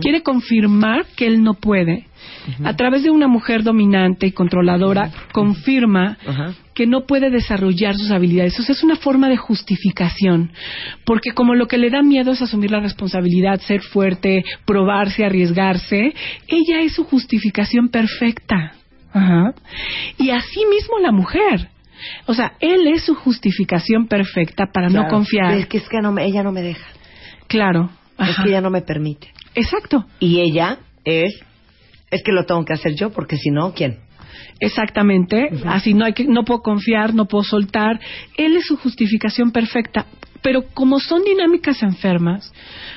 quiere 0.00 0.22
confirmar 0.22 1.06
que 1.16 1.26
él 1.26 1.42
no 1.42 1.54
puede. 1.54 2.06
A 2.64 2.74
través 2.76 3.02
de 3.02 3.10
una 3.10 3.26
mujer 3.28 3.62
dominante 3.62 4.26
y 4.26 4.32
controladora 4.32 5.10
confirma 5.32 6.16
que 6.74 6.86
no 6.86 7.06
puede 7.06 7.30
desarrollar 7.30 7.94
sus 7.96 8.10
habilidades. 8.10 8.58
O 8.60 8.62
sea, 8.62 8.74
es 8.74 8.82
una 8.82 8.96
forma 8.96 9.28
de 9.28 9.36
justificación. 9.36 10.52
Porque 11.04 11.30
como 11.32 11.54
lo 11.54 11.66
que 11.66 11.78
le 11.78 11.90
da 11.90 12.02
miedo 12.02 12.32
es 12.32 12.42
asumir 12.42 12.70
la 12.70 12.80
responsabilidad, 12.80 13.60
ser 13.60 13.80
fuerte, 13.82 14.44
probarse, 14.64 15.24
arriesgarse, 15.24 16.14
ella 16.48 16.80
es 16.82 16.94
su 16.94 17.04
justificación 17.04 17.88
perfecta. 17.88 18.74
Ajá. 19.12 19.54
Y 20.18 20.30
así 20.30 20.60
mismo 20.66 20.98
la 20.98 21.12
mujer. 21.12 21.68
O 22.26 22.34
sea, 22.34 22.52
él 22.60 22.86
es 22.88 23.04
su 23.04 23.14
justificación 23.14 24.06
perfecta 24.06 24.66
para 24.72 24.88
no 24.88 25.08
confiar. 25.08 25.54
Es 25.54 25.66
que, 25.66 25.78
es 25.78 25.88
que 25.88 26.00
no 26.02 26.12
me- 26.12 26.24
ella 26.26 26.42
no 26.42 26.52
me 26.52 26.60
deja. 26.62 26.86
Claro. 27.46 27.90
Es 28.18 28.36
que 28.36 28.48
ella 28.50 28.60
no 28.60 28.70
me 28.70 28.82
permite. 28.82 29.28
Exacto. 29.54 30.04
Y 30.20 30.40
ella 30.40 30.78
es, 31.04 31.32
es 32.10 32.22
que 32.22 32.32
lo 32.32 32.44
tengo 32.44 32.64
que 32.64 32.72
hacer 32.72 32.94
yo 32.94 33.10
porque 33.10 33.36
si 33.36 33.50
no, 33.50 33.72
¿quién? 33.74 33.98
Exactamente, 34.58 35.50
así 35.66 35.92
no 35.92 36.04
hay 36.04 36.14
que, 36.14 36.24
no 36.24 36.44
puedo 36.44 36.62
confiar, 36.62 37.14
no 37.14 37.26
puedo 37.26 37.44
soltar. 37.44 38.00
Él 38.36 38.56
es 38.56 38.66
su 38.66 38.76
justificación 38.76 39.50
perfecta. 39.50 40.06
Pero 40.42 40.64
como 40.74 41.00
son 41.00 41.24
dinámicas 41.24 41.82
enfermas, 41.82 42.52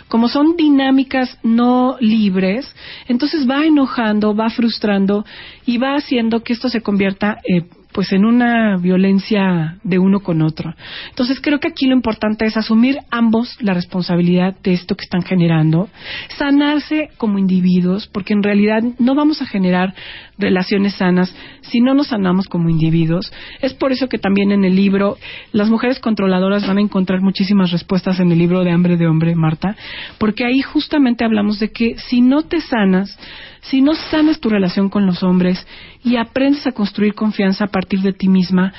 como 0.07 0.27
son 0.27 0.55
dinámicas 0.55 1.37
no 1.41 1.97
libres, 1.99 2.75
entonces 3.07 3.49
va 3.49 3.65
enojando, 3.65 4.35
va 4.35 4.49
frustrando 4.49 5.25
y 5.65 5.77
va 5.77 5.95
haciendo 5.95 6.43
que 6.43 6.53
esto 6.53 6.69
se 6.69 6.81
convierta 6.81 7.37
eh, 7.43 7.63
pues 7.91 8.11
en 8.11 8.25
una 8.25 8.77
violencia 8.77 9.77
de 9.83 9.99
uno 9.99 10.19
con 10.19 10.41
otro. 10.41 10.73
Entonces 11.09 11.39
creo 11.41 11.59
que 11.59 11.69
aquí 11.69 11.87
lo 11.87 11.95
importante 11.95 12.45
es 12.45 12.55
asumir 12.55 12.99
ambos 13.09 13.57
la 13.61 13.73
responsabilidad 13.73 14.55
de 14.61 14.73
esto 14.73 14.95
que 14.95 15.03
están 15.03 15.23
generando, 15.23 15.89
sanarse 16.37 17.09
como 17.17 17.39
individuos, 17.39 18.07
porque 18.07 18.33
en 18.33 18.43
realidad 18.43 18.83
no 18.99 19.15
vamos 19.15 19.41
a 19.41 19.47
generar 19.47 19.93
relaciones 20.37 20.95
sanas 20.95 21.35
si 21.61 21.81
no 21.81 21.93
nos 21.93 22.07
sanamos 22.07 22.47
como 22.47 22.69
individuos. 22.69 23.31
Es 23.61 23.73
por 23.73 23.91
eso 23.91 24.07
que 24.07 24.19
también 24.19 24.51
en 24.51 24.63
el 24.65 24.75
libro 24.75 25.17
las 25.51 25.69
mujeres 25.69 25.99
controladoras 25.99 26.67
van 26.67 26.77
a 26.77 26.81
encontrar 26.81 27.21
muchísimas 27.21 27.71
respuestas 27.71 28.19
en 28.19 28.31
el 28.31 28.37
libro 28.37 28.63
de 28.63 28.71
Hambre 28.71 28.97
de 28.97 29.07
Hombre, 29.07 29.35
Marta, 29.35 29.75
porque 30.17 30.45
ahí 30.45 30.61
justamente 30.61 31.25
hablamos 31.25 31.59
de 31.59 31.71
que 31.71 31.97
si 31.97 32.21
no 32.21 32.43
te 32.43 32.61
sanas, 32.61 33.17
si 33.61 33.81
no 33.81 33.93
sanas 33.93 34.39
tu 34.39 34.49
relación 34.49 34.89
con 34.89 35.05
los 35.05 35.23
hombres 35.23 35.65
y 36.03 36.17
aprendes 36.17 36.65
a 36.67 36.71
construir 36.71 37.13
confianza 37.13 37.65
a 37.65 37.71
partir 37.71 37.99
de 38.01 38.13
ti 38.13 38.27
misma, 38.27 38.73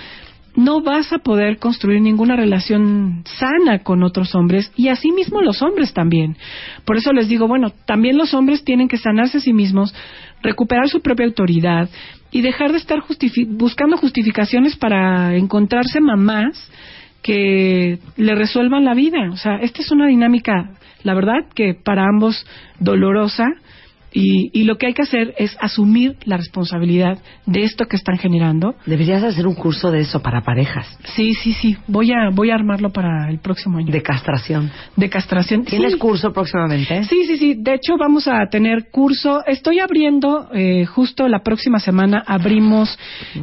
no 0.57 0.83
vas 0.83 1.13
a 1.13 1.19
poder 1.19 1.59
construir 1.59 2.01
ninguna 2.01 2.35
relación 2.35 3.23
sana 3.25 3.81
con 3.85 4.03
otros 4.03 4.35
hombres 4.35 4.73
y 4.77 4.89
asimismo 4.89 5.43
los 5.43 5.63
hombres 5.63 5.93
también. 5.93 6.37
Por 6.85 6.97
eso 6.97 7.13
les 7.13 7.29
digo, 7.29 7.47
bueno, 7.47 7.71
también 7.87 8.17
los 8.17 8.35
hombres 8.35 8.65
tienen 8.65 8.89
que 8.89 8.97
sanarse 8.99 9.39
a 9.39 9.41
sí 9.41 9.53
mismos, 9.53 9.95
recuperar 10.43 10.89
su 10.89 11.03
propia 11.03 11.27
autoridad 11.27 11.89
y 12.33 12.41
dejar 12.41 12.73
de 12.73 12.79
estar 12.79 12.99
justifi- 13.01 13.47
buscando 13.49 13.97
justificaciones 13.97 14.77
para 14.77 15.37
encontrarse 15.37 16.01
mamás 16.01 16.71
que 17.23 17.99
le 18.17 18.35
resuelvan 18.35 18.85
la 18.85 18.95
vida. 18.95 19.31
O 19.33 19.37
sea, 19.37 19.57
esta 19.57 19.83
es 19.83 19.91
una 19.93 20.07
dinámica, 20.07 20.71
la 21.05 21.15
verdad, 21.15 21.47
que 21.55 21.75
para 21.75 22.05
ambos 22.13 22.47
dolorosa 22.79 23.47
y, 24.13 24.51
y 24.59 24.65
lo 24.65 24.77
que 24.77 24.87
hay 24.87 24.95
que 24.95 25.03
hacer 25.03 25.35
es 25.39 25.57
asumir 25.61 26.17
la 26.25 26.37
responsabilidad 26.37 27.19
de 27.47 27.63
esto 27.63 27.87
que 27.87 27.97
están 27.97 28.19
generando. 28.19 28.75
Deberías 28.87 29.23
hacer 29.23 29.47
un 29.47 29.55
curso 29.55 29.91
de 29.91 30.01
eso 30.01 30.21
para 30.21 30.41
parejas, 30.43 30.87
Sí, 31.15 31.35
sí, 31.35 31.53
sí. 31.53 31.77
Voy 31.87 32.11
a 32.13 32.31
voy 32.33 32.51
a 32.51 32.55
armarlo 32.55 32.91
para 32.91 33.29
el 33.31 33.39
próximo 33.39 33.79
año. 33.79 33.93
de 33.93 34.03
castración. 34.03 34.71
De 34.97 35.09
castración. 35.09 35.65
¿Tienes 35.65 35.93
Sí. 35.93 35.99
curso 35.99 36.33
próximamente? 36.33 37.05
Sí, 37.05 37.25
sí, 37.27 37.37
sí. 37.37 37.55
De 37.59 37.75
hecho, 37.75 37.97
vamos 37.99 38.27
a 38.29 38.47
tener 38.51 38.91
curso. 38.91 39.45
Estoy 39.47 39.79
abriendo, 39.81 40.49
eh, 40.53 40.85
justo 40.87 41.29
la 41.29 41.41
próxima 41.43 41.79
semana, 41.81 42.23
abrimos 42.27 42.99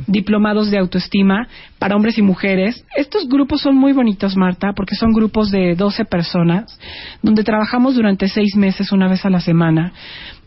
diplomados 0.07 0.69
de 0.71 0.77
autoestima 0.79 1.47
para 1.79 1.95
hombres 1.95 2.17
y 2.17 2.21
mujeres. 2.21 2.83
Estos 2.95 3.27
grupos 3.27 3.61
son 3.61 3.75
muy 3.75 3.93
bonitos, 3.93 4.35
Marta, 4.35 4.73
porque 4.75 4.95
son 4.95 5.11
grupos 5.13 5.51
de 5.51 5.75
12 5.75 6.05
personas, 6.05 6.79
donde 7.21 7.43
trabajamos 7.43 7.95
durante 7.95 8.27
seis 8.27 8.55
meses, 8.55 8.91
una 8.91 9.07
vez 9.07 9.25
a 9.25 9.29
la 9.29 9.39
semana. 9.39 9.93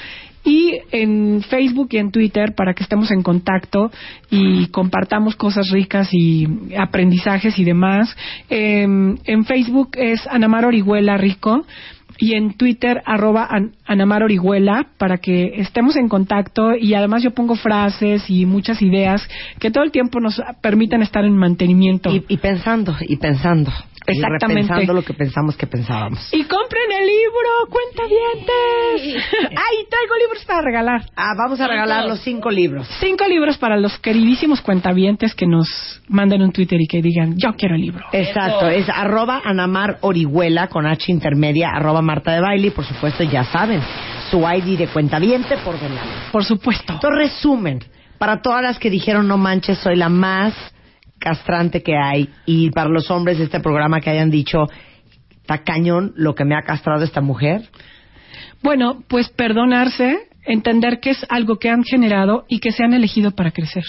y 0.47 0.79
en 0.93 1.43
Facebook 1.43 1.89
y 1.91 1.99
en 1.99 2.13
Twitter 2.13 2.55
para 2.55 2.73
que 2.73 2.85
estemos 2.85 3.11
en 3.11 3.23
contacto 3.23 3.91
y 4.31 4.69
compartamos 4.69 5.35
cosas 5.35 5.71
ricas 5.71 6.09
y 6.13 6.47
aprendizajes 6.79 7.59
y 7.59 7.65
demás. 7.65 8.17
Em, 8.49 9.19
en 9.25 9.45
Facebook 9.45 9.91
es 9.95 10.25
Anamar 10.29 10.65
Orihuela 10.65 11.17
Rico 11.19 11.67
y 12.19 12.35
en 12.35 12.55
Twitter 12.57 13.03
arroba 13.05 13.47
An- 13.51 13.73
Anamar 13.85 14.23
Orihuela 14.23 14.87
para 14.99 15.19
que 15.19 15.61
estemos 15.61 15.97
en 15.97 16.09
contacto 16.09 16.75
y 16.75 16.95
además 16.95 17.23
yo 17.25 17.33
pongo 17.33 17.57
frases 17.57 18.31
y 18.31 18.47
muchas 18.47 18.81
ideas 18.83 19.29
que 19.59 19.71
todo 19.73 19.83
el 19.83 19.91
tiempo 19.91 20.21
nos 20.21 20.41
permiten 20.63 21.03
estar 21.03 21.25
en 21.25 21.37
mantenimiento. 21.37 22.11
Y, 22.15 22.25
y 22.29 22.37
pensando, 22.37 22.95
y 23.01 23.17
pensando. 23.17 23.73
Exactamente. 24.07 24.61
Y 24.61 24.63
repensando 24.63 24.93
lo 24.93 25.03
que 25.03 25.15
pensamos 25.15 25.57
que 25.57 25.67
pensábamos. 25.67 26.29
Y 26.33 26.45
compren 26.45 26.93
el 26.93 27.07
libro, 27.07 27.49
cuentavientes. 27.71 29.25
Ay, 29.33 29.87
traigo 29.91 30.15
libros 30.21 30.45
para 30.45 30.63
regalar. 30.63 31.03
Ah, 31.17 31.33
vamos 31.37 31.61
a 31.61 31.67
regalar 31.67 32.07
los 32.07 32.21
cinco 32.21 32.51
libros. 32.51 32.89
Cinco 33.01 33.27
libros 33.27 33.59
para 33.59 33.77
los 33.77 33.99
queridísimos 33.99 34.61
cuentavientes 34.61 35.35
que 35.35 35.47
nos 35.47 36.01
manden 36.09 36.43
un 36.43 36.53
Twitter 36.53 36.81
y 36.81 36.87
que 36.87 37.03
digan, 37.03 37.37
yo 37.37 37.55
quiero 37.55 37.75
el 37.75 37.83
libro. 37.83 38.07
Exacto, 38.13 38.69
es 38.69 38.89
arroba 38.89 39.43
Anamar 39.45 39.99
Orihuela 40.03 40.69
con 40.69 40.87
H 40.87 41.11
intermedia, 41.11 41.71
arroba 41.71 42.03
Marta 42.03 42.33
de 42.33 42.41
Baile 42.41 42.69
y 42.69 42.71
por 42.71 42.85
supuesto 42.85 43.25
ya 43.25 43.45
saben, 43.45 43.81
su 44.31 44.39
ID 44.41 44.79
de 44.79 44.89
cuentaviente 44.89 45.57
por 45.59 45.79
delante. 45.79 46.31
Por 46.33 46.45
supuesto. 46.45 46.95
Entonces 46.95 47.19
resumen, 47.19 47.81
para 48.19 48.41
todas 48.41 48.63
las 48.63 48.79
que 48.79 48.91
dijeron 48.91 49.29
no 49.29 49.37
manches, 49.37 49.79
soy 49.79 49.97
la 49.97 50.09
más 50.09 50.55
castrante 51.19 51.83
que 51.83 51.97
hay 51.97 52.29
y 52.45 52.71
para 52.71 52.89
los 52.89 53.11
hombres 53.11 53.39
de 53.39 53.45
este 53.45 53.61
programa 53.61 54.01
que 54.01 54.11
hayan 54.11 54.31
dicho, 54.31 54.67
está 55.41 55.59
cañón 55.59 56.13
lo 56.17 56.35
que 56.35 56.45
me 56.45 56.57
ha 56.57 56.63
castrado 56.63 57.05
esta 57.05 57.21
mujer. 57.21 57.69
Bueno, 58.63 59.03
pues 59.09 59.29
perdonarse, 59.29 60.29
entender 60.45 61.01
que 61.01 61.11
es 61.11 61.27
algo 61.29 61.59
que 61.59 61.71
han 61.71 61.85
generado 61.85 62.45
y 62.49 62.59
que 62.59 62.73
se 62.73 62.85
han 62.85 62.95
elegido 62.95 63.31
para 63.33 63.51
crecer. 63.51 63.85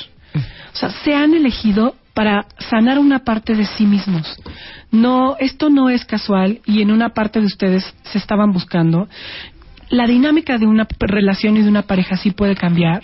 O 0.73 0.75
sea, 0.75 0.89
se 0.89 1.15
han 1.15 1.33
elegido 1.33 1.95
para 2.13 2.47
sanar 2.69 2.99
una 2.99 3.19
parte 3.19 3.55
de 3.55 3.65
sí 3.65 3.85
mismos. 3.85 4.39
No, 4.91 5.35
esto 5.39 5.69
no 5.69 5.89
es 5.89 6.05
casual 6.05 6.61
y 6.65 6.81
en 6.81 6.91
una 6.91 7.09
parte 7.09 7.39
de 7.39 7.45
ustedes 7.45 7.93
se 8.03 8.17
estaban 8.17 8.51
buscando. 8.51 9.07
La 9.89 10.05
dinámica 10.05 10.57
de 10.57 10.65
una 10.65 10.87
relación 10.99 11.57
y 11.57 11.61
de 11.61 11.69
una 11.69 11.83
pareja 11.83 12.17
sí 12.17 12.31
puede 12.31 12.55
cambiar. 12.55 13.03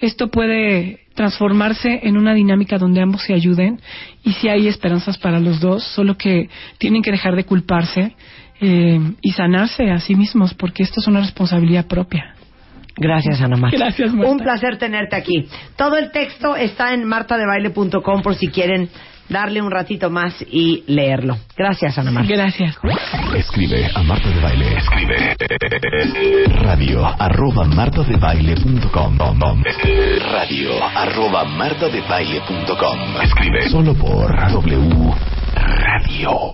Esto 0.00 0.28
puede 0.30 1.00
transformarse 1.14 2.00
en 2.02 2.16
una 2.16 2.34
dinámica 2.34 2.78
donde 2.78 3.00
ambos 3.00 3.22
se 3.22 3.34
ayuden 3.34 3.80
y 4.24 4.32
sí 4.32 4.48
hay 4.48 4.66
esperanzas 4.66 5.18
para 5.18 5.38
los 5.38 5.60
dos, 5.60 5.84
solo 5.84 6.16
que 6.16 6.48
tienen 6.78 7.02
que 7.02 7.10
dejar 7.10 7.36
de 7.36 7.44
culparse 7.44 8.14
eh, 8.60 9.00
y 9.20 9.32
sanarse 9.32 9.90
a 9.90 10.00
sí 10.00 10.14
mismos 10.14 10.54
porque 10.54 10.82
esto 10.82 11.00
es 11.00 11.06
una 11.06 11.20
responsabilidad 11.20 11.86
propia. 11.86 12.34
Gracias, 12.96 13.40
Ana 13.40 13.56
Marta. 13.56 13.76
Gracias, 13.76 14.12
Marta. 14.12 14.30
Un 14.30 14.38
placer 14.38 14.78
tenerte 14.78 15.16
aquí. 15.16 15.48
Todo 15.76 15.96
el 15.96 16.10
texto 16.10 16.54
está 16.56 16.94
en 16.94 17.04
martadebaile.com 17.04 18.22
por 18.22 18.34
si 18.36 18.48
quieren 18.48 18.88
darle 19.28 19.62
un 19.62 19.70
ratito 19.70 20.10
más 20.10 20.34
y 20.50 20.84
leerlo. 20.86 21.36
Gracias, 21.56 21.98
Ana 21.98 22.10
Marta. 22.10 22.32
Gracias. 22.32 22.76
Escribe 23.36 23.90
a 23.94 24.02
Marta 24.02 24.28
de 24.28 24.40
Baile. 24.40 24.76
Escribe 24.76 25.36
radio 26.62 27.04
arroba 27.06 27.64
martadebaile.com 27.64 29.18
radio 30.32 30.84
arroba 30.84 31.44
martadebaile.com 31.44 33.22
Escribe 33.22 33.68
solo 33.68 33.94
por 33.94 34.34
W 34.52 35.14
Radio. 35.54 36.52